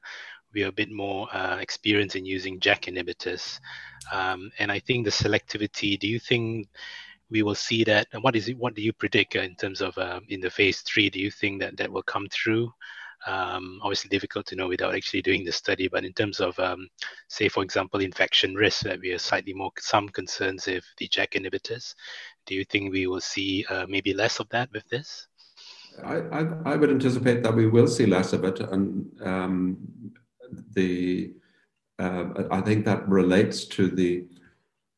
We 0.52 0.64
are 0.64 0.68
a 0.68 0.72
bit 0.72 0.90
more 0.90 1.28
uh, 1.32 1.58
experienced 1.58 2.16
in 2.16 2.24
using 2.24 2.58
JAK 2.58 2.86
inhibitors, 2.86 3.60
um, 4.12 4.50
and 4.58 4.72
I 4.72 4.80
think 4.80 5.04
the 5.04 5.10
selectivity. 5.10 5.98
Do 5.98 6.08
you 6.08 6.18
think 6.18 6.68
we 7.30 7.42
will 7.42 7.54
see 7.54 7.84
that? 7.84 8.08
And 8.12 8.22
what 8.22 8.34
is 8.34 8.48
it? 8.48 8.58
What 8.58 8.74
do 8.74 8.82
you 8.82 8.92
predict 8.92 9.36
in 9.36 9.54
terms 9.54 9.80
of 9.80 9.96
uh, 9.96 10.20
in 10.28 10.40
the 10.40 10.50
phase 10.50 10.80
three? 10.80 11.10
Do 11.10 11.20
you 11.20 11.30
think 11.30 11.60
that 11.60 11.76
that 11.76 11.92
will 11.92 12.02
come 12.02 12.26
through? 12.30 12.72
Um, 13.26 13.80
obviously 13.82 14.08
difficult 14.08 14.46
to 14.46 14.56
know 14.56 14.68
without 14.68 14.94
actually 14.94 15.22
doing 15.22 15.44
the 15.44 15.52
study, 15.52 15.88
but 15.88 16.04
in 16.04 16.12
terms 16.12 16.40
of, 16.40 16.58
um, 16.58 16.88
say, 17.28 17.48
for 17.48 17.62
example, 17.62 18.00
infection 18.00 18.54
risk, 18.54 18.80
that 18.82 19.00
we 19.00 19.12
are 19.12 19.18
slightly 19.18 19.52
more 19.52 19.70
some 19.78 20.08
concerns 20.08 20.68
if 20.68 20.84
the 20.98 21.06
JAK 21.08 21.32
inhibitors. 21.32 21.94
Do 22.46 22.54
you 22.54 22.64
think 22.64 22.92
we 22.92 23.06
will 23.06 23.20
see 23.20 23.64
uh, 23.68 23.86
maybe 23.88 24.14
less 24.14 24.40
of 24.40 24.48
that 24.50 24.70
with 24.72 24.88
this? 24.88 25.26
I, 26.04 26.16
I, 26.16 26.46
I, 26.64 26.76
would 26.76 26.90
anticipate 26.90 27.42
that 27.42 27.54
we 27.54 27.66
will 27.66 27.86
see 27.86 28.06
less 28.06 28.32
of 28.32 28.44
it, 28.44 28.60
and 28.60 29.10
um, 29.22 29.76
the 30.72 31.34
uh, 31.98 32.24
I 32.50 32.60
think 32.62 32.84
that 32.86 33.06
relates 33.08 33.66
to 33.66 33.88
the 33.88 34.26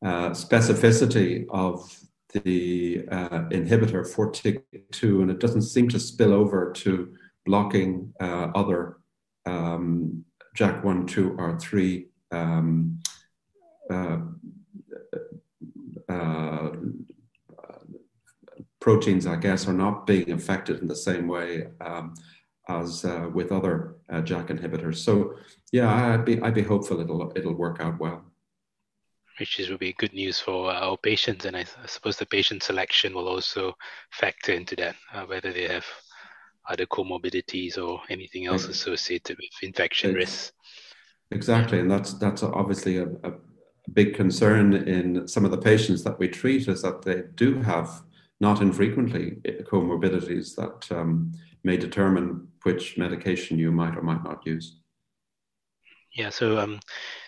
uh, 0.03 0.29
specificity 0.29 1.45
of 1.49 1.99
the 2.33 3.05
uh, 3.11 3.41
inhibitor 3.49 4.07
for 4.07 4.31
TYK2, 4.31 5.21
and 5.21 5.31
it 5.31 5.39
doesn't 5.39 5.63
seem 5.63 5.89
to 5.89 5.99
spill 5.99 6.33
over 6.33 6.71
to 6.71 7.13
blocking 7.45 8.13
uh, 8.19 8.51
other 8.55 8.97
um, 9.45 10.23
JAK1, 10.57 11.07
2, 11.07 11.35
or 11.37 11.59
3 11.59 12.07
um, 12.31 12.99
uh, 13.89 14.17
uh, 16.09 16.69
proteins, 18.79 19.25
I 19.27 19.35
guess, 19.37 19.67
are 19.67 19.73
not 19.73 20.05
being 20.05 20.31
affected 20.31 20.81
in 20.81 20.87
the 20.87 20.95
same 20.95 21.27
way 21.27 21.67
um, 21.81 22.13
as 22.69 23.05
uh, 23.05 23.29
with 23.33 23.51
other 23.51 23.95
uh, 24.09 24.21
JAK 24.21 24.47
inhibitors. 24.47 24.97
So, 24.97 25.35
yeah, 25.71 26.13
I'd 26.13 26.25
be 26.25 26.41
I'd 26.41 26.53
be 26.53 26.61
hopeful 26.63 26.99
it'll 26.99 27.31
it'll 27.35 27.55
work 27.55 27.79
out 27.79 27.99
well. 27.99 28.23
which 29.39 29.59
is 29.59 29.69
will 29.69 29.77
be 29.77 29.93
good 29.93 30.13
news 30.13 30.39
for 30.39 30.71
our 30.71 30.97
patients. 30.97 31.45
And 31.45 31.55
I, 31.57 31.61
I 31.61 31.87
suppose 31.87 32.17
the 32.17 32.25
patient 32.25 32.63
selection 32.63 33.13
will 33.13 33.27
also 33.27 33.73
factor 34.11 34.53
into 34.53 34.75
that, 34.77 34.95
uh, 35.13 35.25
whether 35.25 35.51
they 35.51 35.67
have 35.67 35.85
other 36.69 36.85
comorbidities 36.85 37.77
or 37.77 38.01
anything 38.09 38.45
else 38.45 38.65
associated 38.65 39.37
with 39.37 39.49
infection 39.61 40.13
risks. 40.13 40.51
Exactly, 41.31 41.79
and 41.79 41.89
that's 41.89 42.13
that's 42.13 42.43
obviously 42.43 42.97
a, 42.97 43.07
a 43.23 43.33
big 43.91 44.15
concern 44.15 44.73
in 44.73 45.27
some 45.27 45.45
of 45.45 45.51
the 45.51 45.57
patients 45.57 46.03
that 46.03 46.17
we 46.19 46.27
treat 46.27 46.67
is 46.67 46.81
that 46.81 47.01
they 47.01 47.23
do 47.35 47.59
have 47.61 48.03
not 48.39 48.61
infrequently 48.61 49.37
comorbidities 49.63 50.55
that 50.55 50.95
um, 50.95 51.31
may 51.63 51.77
determine 51.77 52.47
which 52.63 52.97
medication 52.97 53.57
you 53.57 53.71
might 53.71 53.97
or 53.97 54.01
might 54.01 54.23
not 54.23 54.45
use. 54.45 54.77
Yeah, 56.13 56.29
so 56.29 56.59
um, 56.59 56.79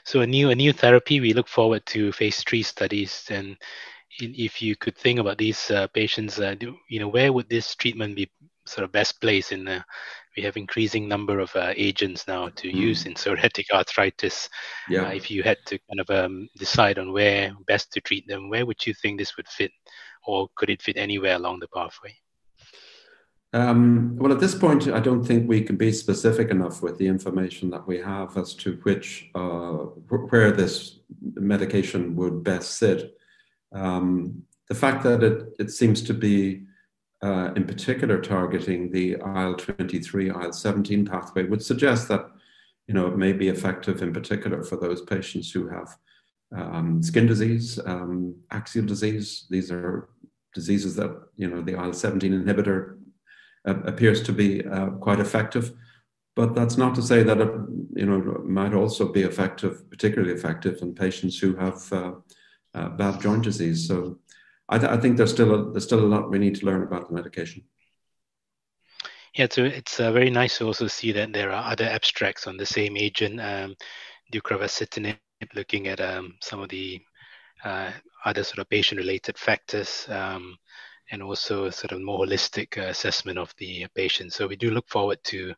so 0.04 0.22
a 0.22 0.28
new 0.28 0.52
a 0.52 0.56
new 0.56 0.72
therapy. 0.72 1.20
We 1.20 1.34
look 1.34 1.48
forward 1.48 1.86
to 1.88 2.12
phase 2.12 2.44
three 2.44 2.64
studies, 2.64 3.26
and 3.30 3.58
if 4.20 4.62
you 4.62 4.76
could 4.76 4.96
think 4.96 5.20
about 5.20 5.38
these 5.38 5.72
uh, 5.72 5.88
patients, 5.88 6.40
uh, 6.40 6.54
do, 6.54 6.78
you 6.88 7.00
know, 7.00 7.08
where 7.08 7.34
would 7.34 7.50
this 7.50 7.76
treatment 7.76 8.16
be 8.16 8.30
sort 8.66 8.84
of 8.84 8.92
best 8.92 9.22
place 9.22 9.52
in 9.52 9.66
the 9.66 9.84
we 10.36 10.44
have 10.44 10.58
increasing 10.58 11.08
number 11.08 11.40
of 11.40 11.56
uh, 11.56 11.74
agents 11.76 12.28
now 12.28 12.50
to 12.50 12.68
mm. 12.68 12.76
use 12.76 13.06
in 13.06 13.14
psoriatic 13.14 13.66
arthritis. 13.74 14.50
Yeah. 14.90 15.04
Uh, 15.04 15.12
if 15.12 15.32
you 15.32 15.44
had 15.44 15.58
to 15.68 15.80
kind 15.90 16.00
of 16.00 16.10
um, 16.10 16.50
decide 16.58 17.00
on 17.00 17.14
where 17.14 17.54
best 17.68 17.92
to 17.94 18.02
treat 18.02 18.28
them, 18.28 18.50
where 18.50 18.66
would 18.66 18.86
you 18.86 18.94
think 18.94 19.18
this 19.18 19.38
would 19.38 19.48
fit, 19.48 19.72
or 20.28 20.50
could 20.56 20.70
it 20.70 20.82
fit 20.82 20.98
anywhere 20.98 21.36
along 21.36 21.60
the 21.60 21.68
pathway? 21.70 22.14
Um, 23.54 24.18
well, 24.18 24.34
at 24.34 24.42
this 24.42 24.56
point, 24.56 24.90
I 24.90 25.00
don't 25.00 25.24
think 25.24 25.48
we 25.48 25.62
can 25.62 25.78
be 25.78 25.94
specific 25.94 26.50
enough 26.50 26.82
with 26.82 26.98
the 26.98 27.08
information 27.08 27.70
that 27.70 27.88
we 27.88 27.98
have 28.00 28.36
as 28.36 28.54
to 28.56 28.74
which 28.84 29.30
uh, 29.34 29.86
where 30.10 30.52
this 30.52 31.00
medication 31.20 32.18
would 32.18 32.44
best 32.44 32.78
sit. 32.78 33.18
Um, 33.72 34.44
the 34.68 34.76
fact 34.76 35.04
that 35.04 35.24
it, 35.24 35.54
it 35.58 35.72
seems 35.72 36.02
to 36.02 36.14
be 36.14 36.66
uh, 37.26 37.52
in 37.56 37.66
particular 37.66 38.22
targeting 38.22 38.92
the 38.92 39.14
IL-23, 39.14 40.28
IL-17 40.28 41.10
pathway 41.10 41.44
would 41.44 41.64
suggest 41.64 42.08
that 42.08 42.30
you 42.88 42.94
know 42.94 43.08
it 43.08 43.18
may 43.18 43.34
be 43.34 43.48
effective 43.50 44.04
in 44.04 44.14
particular 44.14 44.64
for 44.64 44.76
those 44.76 45.02
patients 45.02 45.50
who 45.52 45.68
have 45.68 45.90
um, 46.56 47.02
skin 47.02 47.26
disease, 47.26 47.80
um, 47.88 48.36
axial 48.52 48.86
disease. 48.86 49.48
These 49.50 49.72
are 49.72 50.10
diseases 50.54 50.96
that 50.98 51.12
you 51.36 51.50
know 51.50 51.62
the 51.62 51.74
IL-17 51.74 52.22
inhibitor 52.22 52.98
uh, 53.68 53.80
appears 53.92 54.22
to 54.24 54.32
be 54.32 54.64
uh, 54.64 54.90
quite 55.06 55.20
effective. 55.20 55.74
But 56.36 56.54
that's 56.54 56.78
not 56.78 56.94
to 56.96 57.02
say 57.02 57.24
that 57.24 57.42
it 57.42 57.54
you 57.96 58.06
know 58.06 58.20
might 58.46 58.76
also 58.76 59.12
be 59.12 59.24
effective, 59.24 59.90
particularly 59.90 60.34
effective 60.34 60.80
in 60.84 60.94
patients 60.94 61.40
who 61.40 61.56
have 61.56 61.82
uh, 61.92 62.12
uh, 62.76 62.90
bad 62.90 63.20
joint 63.20 63.44
disease. 63.44 63.88
So 63.88 64.20
I, 64.68 64.80
th- 64.80 64.92
I 64.92 64.98
think 64.98 65.18
there's 65.18 65.32
still 65.32 65.54
a, 65.54 65.72
there's 65.72 65.84
still 65.84 66.00
a 66.00 66.08
lot 66.08 66.32
we 66.32 66.40
need 66.40 66.56
to 66.56 66.66
learn 66.66 66.84
about 66.84 67.08
the 67.08 67.16
medication. 67.16 67.64
Yeah, 69.36 69.48
so 69.52 69.66
it's 69.66 70.00
uh, 70.00 70.12
very 70.12 70.30
nice 70.30 70.58
to 70.58 70.66
also 70.66 70.88
see 70.88 71.12
that 71.12 71.34
there 71.34 71.52
are 71.52 71.72
other 71.72 71.86
abstracts 71.86 72.48
on 72.48 72.56
the 72.58 72.66
same 72.66 72.96
agent, 72.96 73.42
um, 73.42 73.76
looking 75.54 75.88
at 75.88 76.00
um, 76.00 76.36
some 76.42 76.62
of 76.62 76.70
the 76.70 77.02
uh, 77.64 77.92
other 78.24 78.44
sort 78.44 78.60
of 78.60 78.70
patient-related 78.70 79.38
factors, 79.38 80.08
um, 80.10 80.58
and 81.12 81.22
also 81.22 81.70
sort 81.70 81.92
of 81.92 82.02
more 82.02 82.26
holistic 82.26 82.78
uh, 82.78 82.90
assessment 82.90 83.38
of 83.38 83.54
the 83.58 83.86
patient. 83.94 84.32
So 84.32 84.48
we 84.48 84.56
do 84.56 84.72
look 84.72 84.88
forward 84.88 85.20
to 85.26 85.54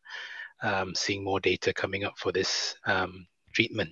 um, 0.64 0.96
seeing 0.96 1.24
more 1.24 1.40
data 1.40 1.72
coming 1.72 2.04
up 2.04 2.18
for 2.18 2.32
this 2.32 2.76
um, 2.88 3.28
treatment. 3.54 3.92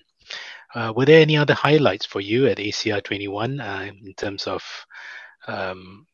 Uh, 0.76 0.92
were 0.94 1.06
there 1.06 1.22
any 1.22 1.38
other 1.38 1.54
highlights 1.54 2.06
for 2.06 2.20
you 2.20 2.48
at 2.48 2.58
ACR 2.58 3.02
21 3.02 3.62
uh, 3.62 3.90
in 4.04 4.14
terms 4.16 4.46
of 4.46 4.62
um, 5.48 6.06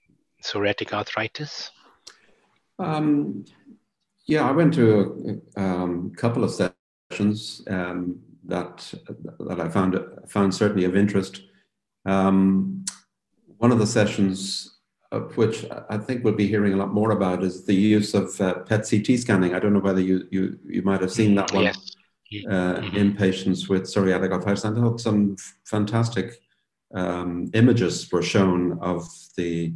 psoriatic 0.44 0.94
arthritis? 0.94 1.72
Um, 2.78 3.44
yeah, 4.28 4.48
I 4.48 4.52
went 4.52 4.76
to 4.76 5.42
a 5.58 5.62
um, 5.62 6.12
couple 6.16 6.44
of 6.44 6.52
sessions 6.52 7.64
um, 7.70 8.20
that 8.46 8.94
that 9.40 9.60
I 9.60 9.68
found 9.68 10.00
found 10.28 10.54
certainly 10.54 10.86
of 10.86 10.96
interest. 10.96 11.42
Um, 12.06 12.86
one 13.58 13.72
of 13.72 13.80
the 13.80 13.88
sessions, 13.88 14.78
of 15.12 15.36
which 15.38 15.66
I 15.90 15.98
think 15.98 16.24
we'll 16.24 16.36
be 16.36 16.48
hearing 16.48 16.74
a 16.74 16.78
lot 16.78 16.94
more 16.94 17.12
about, 17.12 17.44
is 17.44 17.66
the 17.66 17.74
use 17.74 18.14
of 18.14 18.40
uh, 18.40 18.60
PET 18.60 18.88
CT 18.88 19.20
scanning. 19.20 19.56
I 19.56 19.60
don't 19.60 19.74
know 19.74 19.80
whether 19.80 20.02
you 20.02 20.28
you, 20.30 20.60
you 20.68 20.84
might 20.84 21.02
have 21.02 21.12
seen 21.12 21.34
that 21.36 21.52
one. 21.52 21.64
Yes 21.64 21.96
uh, 22.34 22.76
mm-hmm. 22.76 22.96
in 22.96 23.16
patients 23.16 23.68
with 23.68 23.84
psoriatic 23.84 24.32
arthritis. 24.32 24.64
And 24.64 24.78
I 24.78 24.82
thought 24.82 25.02
some 25.02 25.36
fantastic 25.66 26.42
um, 26.94 27.50
images 27.54 28.12
were 28.12 28.22
shown 28.22 28.78
of 28.80 29.08
the 29.38 29.74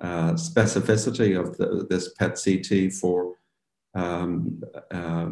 uh, 0.00 0.32
specificity 0.32 1.38
of 1.38 1.56
the, 1.58 1.86
this 1.90 2.14
PET 2.14 2.40
CT 2.42 2.92
for 2.92 3.34
um, 3.94 4.62
uh, 4.90 5.30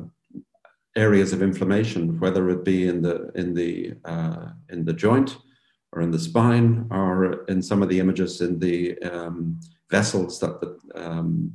areas 0.97 1.33
of 1.33 1.43
inflammation, 1.43 2.19
whether 2.21 2.51
it 2.51 2.65
be 2.65 2.89
in 2.89 3.01
the 3.01 3.31
in 3.35 3.55
the 3.55 3.95
uh, 4.05 4.49
in 4.69 4.85
the 4.85 4.93
joint 4.93 5.39
or 5.93 6.03
in 6.03 6.11
the 6.11 6.19
spine, 6.19 6.87
or 6.91 7.45
in 7.45 7.63
some 7.63 7.83
of 7.83 7.89
the 7.89 7.99
images 7.99 8.43
in 8.43 8.59
the 8.59 8.99
um, 8.99 9.59
vessels 9.91 10.39
that 10.39 10.61
the, 10.61 10.79
um, 10.95 11.51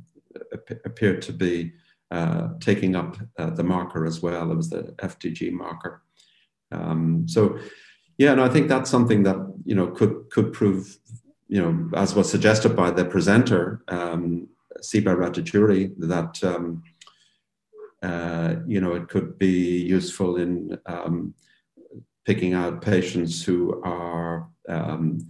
appeared 0.84 1.22
to 1.22 1.32
be 1.32 1.72
uh, 2.10 2.48
taking 2.60 2.94
up 2.94 3.16
uh, 3.38 3.50
the 3.50 3.64
marker 3.64 4.06
as 4.06 4.22
well. 4.22 4.50
It 4.50 4.56
was 4.56 4.70
the 4.70 4.94
FDG 4.98 5.52
marker. 5.52 6.02
Um, 6.70 7.26
so, 7.26 7.58
yeah, 8.18 8.32
and 8.32 8.40
I 8.40 8.48
think 8.48 8.68
that's 8.68 8.90
something 8.90 9.22
that 9.24 9.36
you 9.64 9.74
know 9.74 9.88
could 9.88 10.30
could 10.30 10.52
prove, 10.52 10.98
you 11.48 11.60
know, 11.60 11.98
as 11.98 12.14
was 12.14 12.30
suggested 12.30 12.76
by 12.76 12.90
the 12.90 13.04
presenter, 13.04 13.82
um, 13.88 14.48
Siba 14.82 15.16
Raychaudhuri, 15.16 15.94
that 15.98 16.42
um, 16.44 16.82
uh, 18.02 18.56
you 18.66 18.80
know 18.80 18.94
it 18.94 19.08
could 19.08 19.38
be 19.38 19.82
useful 19.82 20.36
in 20.36 20.78
um, 20.86 21.34
picking 22.24 22.54
out 22.54 22.82
patients 22.82 23.44
who 23.44 23.82
are 23.82 24.48
um, 24.68 25.26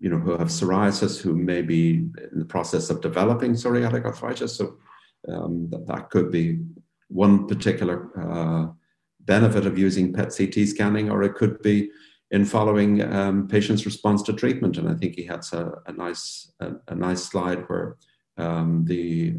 you 0.00 0.10
know 0.10 0.18
who 0.18 0.32
have 0.32 0.48
psoriasis 0.48 1.20
who 1.20 1.34
may 1.34 1.62
be 1.62 2.08
in 2.32 2.38
the 2.38 2.44
process 2.44 2.90
of 2.90 3.00
developing 3.00 3.52
psoriatic 3.52 4.04
arthritis 4.04 4.54
so 4.56 4.76
um, 5.28 5.68
that, 5.70 5.86
that 5.86 6.10
could 6.10 6.30
be 6.30 6.60
one 7.08 7.46
particular 7.46 8.10
uh, 8.18 8.72
benefit 9.20 9.66
of 9.66 9.78
using 9.78 10.12
PET 10.12 10.34
CT 10.36 10.68
scanning, 10.68 11.10
or 11.10 11.22
it 11.22 11.34
could 11.34 11.60
be 11.62 11.90
in 12.30 12.44
following 12.44 13.02
um, 13.12 13.48
patients' 13.48 13.84
response 13.84 14.22
to 14.22 14.32
treatment. 14.32 14.78
And 14.78 14.88
I 14.88 14.94
think 14.94 15.16
he 15.16 15.24
had 15.24 15.44
a, 15.52 15.72
a 15.86 15.92
nice 15.92 16.52
a, 16.60 16.72
a, 16.88 16.94
nice 16.94 17.24
slide 17.24 17.68
where 17.68 17.96
um, 18.36 18.84
the 18.86 19.36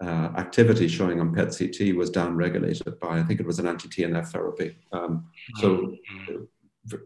uh, 0.00 0.28
activity 0.36 0.88
showing 0.88 1.20
on 1.20 1.34
PET 1.34 1.56
CT 1.56 1.96
was 1.96 2.10
downregulated 2.10 3.00
by 3.00 3.18
I 3.18 3.22
think 3.22 3.40
it 3.40 3.46
was 3.46 3.58
an 3.58 3.66
anti-TNF 3.66 4.28
therapy. 4.28 4.76
Um, 4.92 5.30
so 5.56 5.94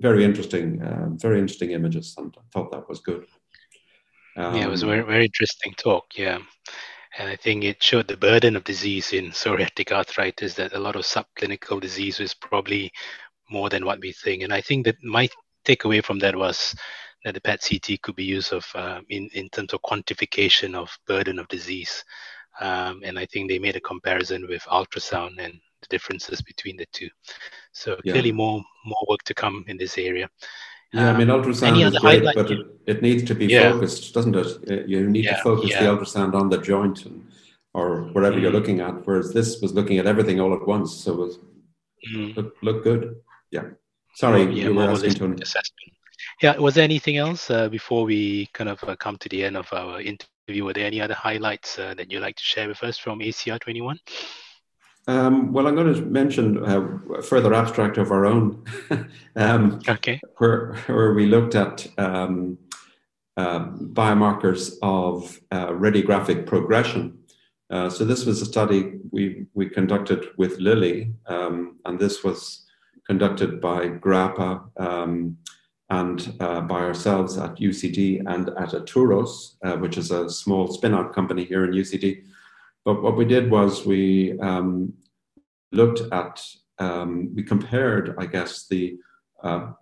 very 0.01 0.25
interesting, 0.25 0.83
uh, 0.83 1.09
very 1.13 1.39
interesting 1.39 1.71
images. 1.71 2.15
And 2.19 2.35
I 2.37 2.43
thought 2.53 2.73
that 2.73 2.89
was 2.89 3.01
good. 3.01 3.27
yeah, 4.37 4.67
it 4.67 4.69
was 4.69 4.83
a 4.83 4.87
um, 4.87 4.91
very 4.91 5.03
very 5.03 5.25
interesting 5.25 5.75
talk. 5.75 6.07
Yeah. 6.17 6.39
And 7.19 7.29
I 7.29 7.37
think 7.37 7.65
it 7.65 7.83
showed 7.83 8.09
the 8.09 8.17
burden 8.17 8.57
of 8.57 8.65
disease 8.65 9.13
in 9.13 9.27
psoriatic 9.31 9.93
arthritis 9.93 10.55
that 10.55 10.75
a 10.75 10.79
lot 10.79 10.97
of 10.97 11.03
subclinical 11.03 11.81
disease 11.81 12.19
was 12.19 12.35
probably 12.35 12.93
more 13.51 13.69
than 13.69 13.85
what 13.85 14.01
we 14.01 14.13
think. 14.13 14.43
And 14.43 14.53
I 14.53 14.61
think 14.61 14.85
that 14.87 15.03
my 15.03 15.29
takeaway 15.65 16.03
from 16.03 16.19
that 16.21 16.37
was 16.37 16.75
that 17.25 17.35
the 17.35 17.41
PET 17.41 17.67
CT 17.69 18.01
could 18.03 18.17
be 18.17 18.25
used 18.25 18.53
of 18.53 18.67
uh, 18.75 19.01
in 19.09 19.29
in 19.35 19.49
terms 19.51 19.73
of 19.73 19.83
quantification 19.83 20.75
of 20.75 20.97
burden 21.07 21.39
of 21.39 21.49
disease. 21.49 22.05
Um, 22.61 23.03
and 23.05 23.19
I 23.19 23.27
think 23.27 23.49
they 23.49 23.59
made 23.59 23.77
a 23.77 23.81
comparison 23.81 24.47
with 24.49 24.63
ultrasound 24.63 25.39
and 25.39 25.55
the 25.81 25.87
differences 25.89 26.43
between 26.43 26.77
the 26.77 26.87
two. 26.93 27.09
So 27.73 27.97
yeah. 28.05 28.13
clearly, 28.13 28.33
more 28.33 28.63
more 28.85 29.07
work 29.09 29.23
to 29.25 29.35
come 29.35 29.65
in 29.69 29.77
this 29.77 29.99
area. 29.99 30.29
Yeah, 30.93 31.13
I 31.13 31.17
mean, 31.17 31.31
um, 31.31 31.41
ultrasound 31.41 31.87
is 31.87 31.99
great, 31.99 32.25
but 32.35 32.51
it, 32.51 32.67
it, 32.87 33.03
needs 33.03 33.23
to 33.25 33.35
be 33.35 33.47
yeah. 33.47 33.71
focused, 33.71 34.13
doesn't 34.13 34.35
it? 34.35 34.47
Uh, 34.69 34.85
you 34.87 35.09
need 35.09 35.25
yeah, 35.25 35.37
to 35.37 35.43
focus 35.43 35.71
yeah. 35.71 35.85
the 35.85 35.89
ultrasound 35.89 36.35
on 36.35 36.49
the 36.49 36.59
joint 36.59 37.07
and, 37.07 37.31
or 37.75 38.03
wherever 38.13 38.37
mm. 38.37 38.43
you're 38.43 38.51
looking 38.51 38.81
at, 38.81 39.07
whereas 39.07 39.33
this 39.33 39.61
was 39.61 39.73
looking 39.73 39.99
at 39.99 40.07
everything 40.07 40.41
all 40.41 40.53
at 40.53 40.67
once, 40.67 40.93
so 40.93 41.13
it 41.13 41.17
was 41.19 41.39
mm. 42.13 42.37
look, 42.37 42.57
look 42.63 42.83
good. 42.83 43.17
Yeah. 43.53 43.69
Sorry, 44.17 44.43
yeah, 44.43 44.65
you 44.65 44.75
were 44.75 44.91
asking 44.91 45.15
Tony. 45.15 45.41
Assessment. 45.41 45.93
Yeah, 46.43 46.57
was 46.57 46.75
there 46.75 46.85
anything 46.85 47.19
else 47.19 47.51
uh, 47.51 47.69
before 47.69 48.05
we 48.05 48.47
kind 48.53 48.69
of 48.69 48.83
uh, 48.83 48.97
come 48.97 49.17
to 49.19 49.29
the 49.29 49.45
end 49.45 49.57
of 49.57 49.73
our 49.73 50.01
interview? 50.01 50.65
Were 50.65 50.73
there 50.73 50.87
any 50.87 51.01
other 51.01 51.15
highlights 51.15 51.79
uh, 51.79 51.95
that 51.95 52.11
you'd 52.11 52.23
like 52.23 52.37
to 52.37 52.43
share 52.43 52.67
with 52.67 52.83
us 52.83 52.99
from 52.99 53.21
ACR 53.21 53.61
21? 53.61 53.99
Um, 55.07 55.53
well, 55.53 55.67
I'm 55.67 55.75
going 55.75 55.95
to 55.95 56.03
mention 56.03 56.65
uh, 56.65 56.99
a 57.15 57.23
further 57.23 57.55
abstract 57.55 57.99
of 57.99 58.11
our 58.11 58.27
own, 58.27 58.65
um, 59.37 59.81
okay. 59.89 60.21
where, 60.39 60.75
where 60.87 61.15
we 61.15 61.27
looked 61.27 61.55
at 61.55 61.87
um, 61.99 62.59
uh, 63.37 63.61
biomarkers 63.61 64.75
of 64.83 65.41
uh, 65.51 65.69
radiographic 65.69 66.47
progression. 66.47 67.19
Uh, 67.71 67.89
so 67.89 68.05
this 68.05 68.27
was 68.27 68.43
a 68.43 68.47
study 68.47 68.99
we, 69.11 69.47
we 69.55 69.69
conducted 69.69 70.27
with 70.37 70.59
Lilly, 70.59 71.13
um, 71.27 71.79
and 71.85 71.99
this 71.99 72.23
was 72.23 72.67
conducted 73.07 73.61
by 73.61 73.89
GRAPPA, 73.89 74.63
um, 74.79 75.37
and 75.89 76.35
uh, 76.41 76.61
by 76.61 76.81
ourselves 76.81 77.37
at 77.37 77.57
UCD 77.57 78.23
and 78.27 78.51
at 78.51 78.71
Atturos, 78.71 79.57
uh, 79.65 79.77
which 79.77 79.99
is 79.99 80.11
a 80.11 80.31
small 80.31 80.69
spin-out 80.69 81.13
company 81.13 81.45
here 81.45 81.65
in 81.65 81.73
UCD. 81.73 82.25
But 82.85 83.03
what 83.03 83.17
we 83.17 83.25
did 83.25 83.51
was 83.51 83.87
we 83.87 84.39
um, 84.41 84.95
looked 85.73 86.01
at, 86.13 86.43
um, 86.79 87.35
we 87.35 87.43
compared, 87.43 88.15
I 88.19 88.27
guess, 88.27 88.67
the 88.69 88.97
uh, 89.43 89.73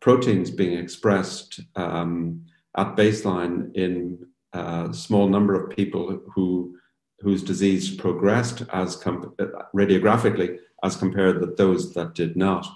proteins 0.00 0.50
being 0.50 0.78
expressed 0.78 1.60
um, 1.74 2.44
at 2.76 2.96
baseline 2.96 3.74
in 3.74 4.26
a 4.52 4.92
small 4.92 5.28
number 5.28 5.54
of 5.54 5.76
people 5.76 6.20
who 6.34 6.76
whose 7.20 7.42
disease 7.42 7.94
progressed 7.96 8.62
as 8.72 8.96
radiographically 9.74 10.58
as 10.84 10.96
compared 10.96 11.40
with 11.40 11.56
those 11.56 11.94
that 11.94 12.14
did 12.14 12.36
not 12.36 12.66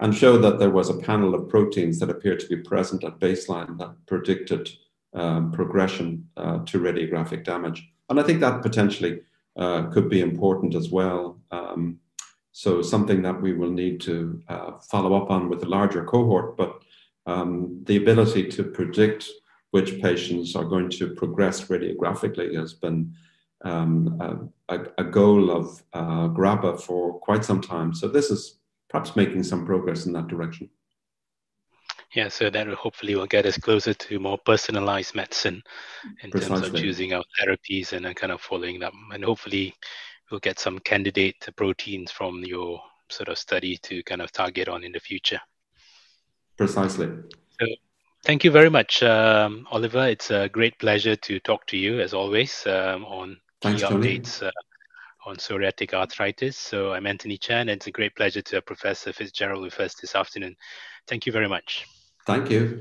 and 0.00 0.14
showed 0.14 0.38
that 0.38 0.58
there 0.58 0.70
was 0.70 0.88
a 0.88 0.98
panel 0.98 1.34
of 1.34 1.48
proteins 1.48 1.98
that 1.98 2.10
appeared 2.10 2.40
to 2.40 2.46
be 2.48 2.56
present 2.56 3.02
at 3.02 3.18
baseline 3.18 3.78
that 3.78 3.94
predicted 4.06 4.68
um, 5.14 5.50
progression 5.50 6.28
uh, 6.36 6.58
to 6.64 6.78
radiographic 6.78 7.44
damage. 7.44 7.90
And 8.08 8.18
I 8.18 8.22
think 8.22 8.40
that 8.40 8.62
potentially 8.62 9.20
uh, 9.56 9.82
could 9.90 10.08
be 10.08 10.20
important 10.20 10.74
as 10.74 10.90
well. 10.90 11.38
Um, 11.50 11.98
so 12.52 12.82
something 12.82 13.22
that 13.22 13.40
we 13.40 13.52
will 13.52 13.70
need 13.70 14.00
to 14.02 14.42
uh, 14.48 14.72
follow 14.78 15.14
up 15.14 15.30
on 15.30 15.48
with 15.48 15.62
a 15.62 15.68
larger 15.68 16.04
cohort, 16.04 16.56
but 16.56 16.82
um, 17.26 17.80
the 17.84 17.96
ability 17.96 18.48
to 18.48 18.64
predict 18.64 19.28
which 19.70 20.00
patients 20.00 20.56
are 20.56 20.64
going 20.64 20.88
to 20.90 21.14
progress 21.14 21.66
radiographically 21.66 22.56
has 22.56 22.72
been 22.72 23.14
um, 23.64 24.50
a, 24.68 24.78
a, 24.98 25.04
goal 25.04 25.50
of 25.50 25.82
uh, 25.92 26.76
for 26.76 27.18
quite 27.20 27.44
some 27.44 27.60
time. 27.60 27.92
So 27.92 28.08
this 28.08 28.30
is 28.30 28.58
perhaps 28.88 29.16
making 29.16 29.42
some 29.42 29.66
progress 29.66 30.06
in 30.06 30.12
that 30.14 30.28
direction. 30.28 30.70
Yeah, 32.14 32.28
so 32.28 32.48
that 32.48 32.66
hopefully 32.68 33.14
will 33.14 33.26
get 33.26 33.44
us 33.44 33.58
closer 33.58 33.92
to 33.92 34.18
more 34.18 34.38
personalized 34.38 35.14
medicine 35.14 35.62
in 36.22 36.30
Precisely. 36.30 36.56
terms 36.56 36.68
of 36.68 36.80
choosing 36.80 37.12
our 37.12 37.24
therapies 37.40 37.92
and 37.92 38.04
then 38.04 38.14
kind 38.14 38.32
of 38.32 38.40
following 38.40 38.78
them. 38.78 38.94
And 39.12 39.24
hopefully 39.24 39.74
we'll 40.30 40.40
get 40.40 40.58
some 40.58 40.78
candidate 40.78 41.46
proteins 41.56 42.10
from 42.10 42.42
your 42.44 42.80
sort 43.10 43.28
of 43.28 43.38
study 43.38 43.76
to 43.82 44.02
kind 44.04 44.22
of 44.22 44.32
target 44.32 44.68
on 44.68 44.84
in 44.84 44.92
the 44.92 45.00
future. 45.00 45.40
Precisely. 46.56 47.08
So 47.60 47.66
thank 48.24 48.42
you 48.42 48.50
very 48.50 48.70
much, 48.70 49.02
um, 49.02 49.66
Oliver. 49.70 50.08
It's 50.08 50.30
a 50.30 50.48
great 50.48 50.78
pleasure 50.78 51.16
to 51.16 51.40
talk 51.40 51.66
to 51.66 51.76
you 51.76 52.00
as 52.00 52.14
always 52.14 52.66
um, 52.66 53.04
on 53.04 53.38
Thanks, 53.60 53.82
key 53.82 53.88
updates 53.88 54.42
uh, 54.42 54.50
on 55.26 55.36
psoriatic 55.36 55.92
arthritis. 55.92 56.56
So 56.56 56.94
I'm 56.94 57.06
Anthony 57.06 57.36
Chan, 57.36 57.68
and 57.68 57.76
it's 57.76 57.86
a 57.86 57.92
great 57.92 58.16
pleasure 58.16 58.40
to 58.40 58.56
have 58.56 58.66
Professor 58.66 59.12
Fitzgerald 59.12 59.62
with 59.62 59.78
us 59.78 59.94
this 59.94 60.14
afternoon. 60.14 60.56
Thank 61.06 61.26
you 61.26 61.32
very 61.32 61.48
much. 61.48 61.86
Thank 62.28 62.50
you. 62.50 62.76